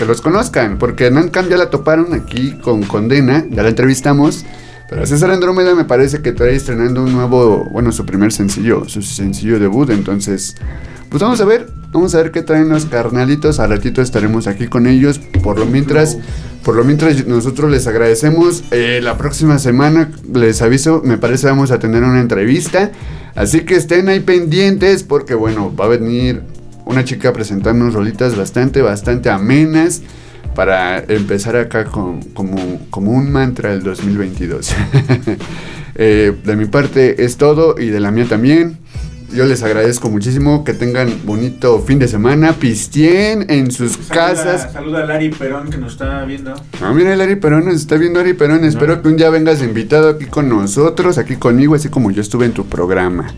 [0.00, 0.78] que los conozcan.
[0.78, 4.46] Porque Nancam ya la toparon aquí con Condena, ya la entrevistamos.
[4.88, 9.02] Pero César Andrómeda me parece que todavía estrenando un nuevo, bueno, su primer sencillo, su
[9.02, 9.90] sencillo debut.
[9.90, 10.56] Entonces,
[11.10, 13.60] pues vamos a ver, vamos a ver qué traen los carnalitos.
[13.60, 15.18] Al ratito estaremos aquí con ellos.
[15.18, 16.16] Por lo mientras,
[16.64, 18.64] por lo mientras nosotros les agradecemos.
[18.70, 22.90] Eh, la próxima semana, les aviso, me parece vamos a tener una entrevista.
[23.34, 26.42] Así que estén ahí pendientes porque bueno, va a venir
[26.84, 30.02] una chica a presentarnos rolitas bastante, bastante amenas
[30.54, 34.74] para empezar acá con, como, como un mantra del 2022.
[36.02, 38.78] Eh, de mi parte es todo y de la mía también.
[39.34, 44.72] Yo les agradezco muchísimo que tengan bonito fin de semana, pistien en sus Saluda, casas.
[44.72, 46.54] Saluda a Larry Perón que nos está viendo.
[46.80, 48.64] Ah, mira, el Ari Perón nos está viendo Ari Perón.
[48.64, 52.46] Espero que un día vengas invitado aquí con nosotros, aquí conmigo, así como yo estuve
[52.46, 53.34] en tu programa.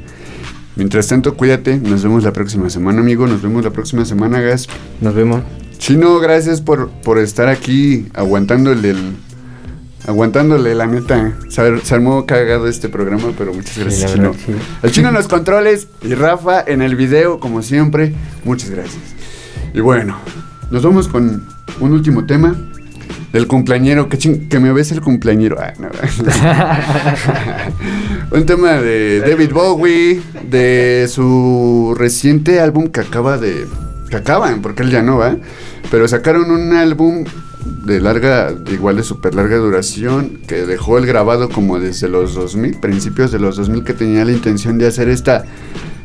[0.76, 1.78] Mientras tanto, cuídate.
[1.78, 3.26] Nos vemos la próxima semana, amigo.
[3.26, 4.68] Nos vemos la próxima semana, Gas.
[5.00, 5.42] Nos vemos.
[5.78, 9.16] Chino, gracias por, por estar aquí aguantándole el.
[10.06, 11.32] Aguantándole, la neta.
[11.48, 14.34] Se, se armó cagado este programa, pero muchas gracias, Chino.
[14.34, 14.52] sí.
[14.82, 18.14] El Chino en los controles y Rafa en el video, como siempre.
[18.44, 19.02] Muchas gracias.
[19.74, 20.16] Y bueno,
[20.70, 21.46] nos vamos con
[21.80, 22.56] un último tema.
[23.32, 25.56] Del cumpleañero, que, ching- que me ves el cumpleañero.
[25.58, 25.88] Ah, no.
[28.36, 30.20] un tema de David Bowie,
[30.50, 33.66] de su reciente álbum que acaba de...
[34.10, 35.36] que acaban, porque él ya no va.
[35.90, 37.24] Pero sacaron un álbum
[37.86, 42.34] de larga, de igual de super larga duración, que dejó el grabado como desde los
[42.34, 45.44] 2000, principios de los 2000, que tenía la intención de hacer esta...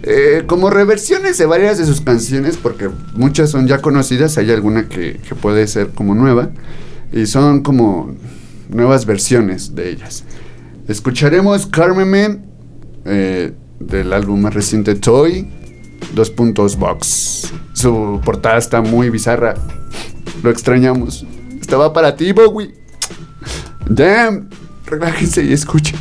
[0.03, 4.87] eh, como reversiones de varias de sus canciones, porque muchas son ya conocidas, hay alguna
[4.87, 6.49] que, que puede ser como nueva,
[7.11, 8.15] y son como
[8.69, 10.23] nuevas versiones de ellas.
[10.87, 12.45] Escucharemos Carmen Man,
[13.05, 15.47] eh, del álbum más reciente Toy,
[16.13, 17.51] dos puntos box.
[17.73, 19.55] Su portada está muy bizarra,
[20.43, 21.25] lo extrañamos.
[21.59, 22.73] Estaba para ti, Bowie.
[23.89, 24.49] Damn,
[24.85, 25.97] relájense y escuchen.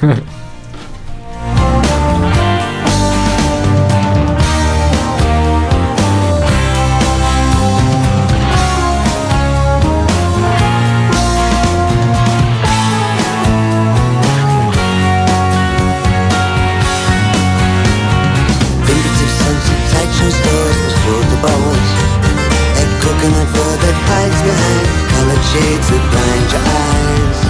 [25.58, 27.40] shades that blind your eyes.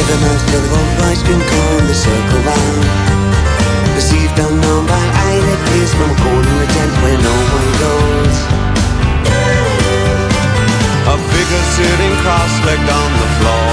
[0.00, 2.84] Every man's telephone voice can come the circle round.
[3.98, 5.04] Received unknown by
[5.44, 8.36] that peers from a corner of tent where no one goes.
[11.12, 13.72] A figure sitting cross-legged on the floor.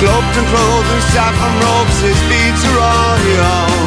[0.00, 3.85] Cloaked and clothed in saffron robes, his beads are all he owns.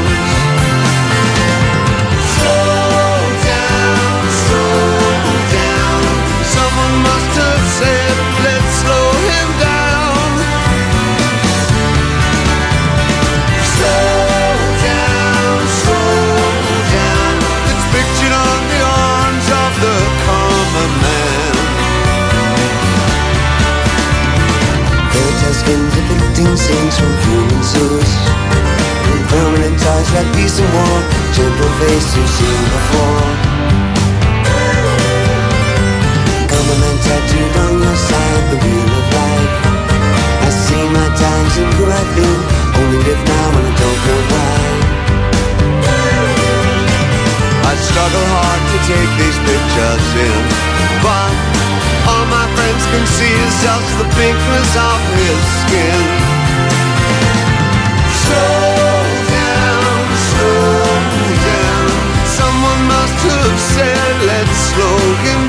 [26.70, 28.12] Scenes from human zoos.
[29.34, 30.98] Permanent ties like peace and war,
[31.34, 33.28] gentle face you've seen before.
[36.70, 39.54] Man tattooed on your side, the wheel of life.
[40.48, 42.40] I see my times and who I've been,
[42.80, 44.60] only live now and I don't know why.
[47.72, 50.42] I struggle hard to take these pictures in,
[51.04, 51.34] but
[52.06, 56.29] all my friends can see is just the pinkness of his skin.
[63.42, 65.49] have said, let's slogan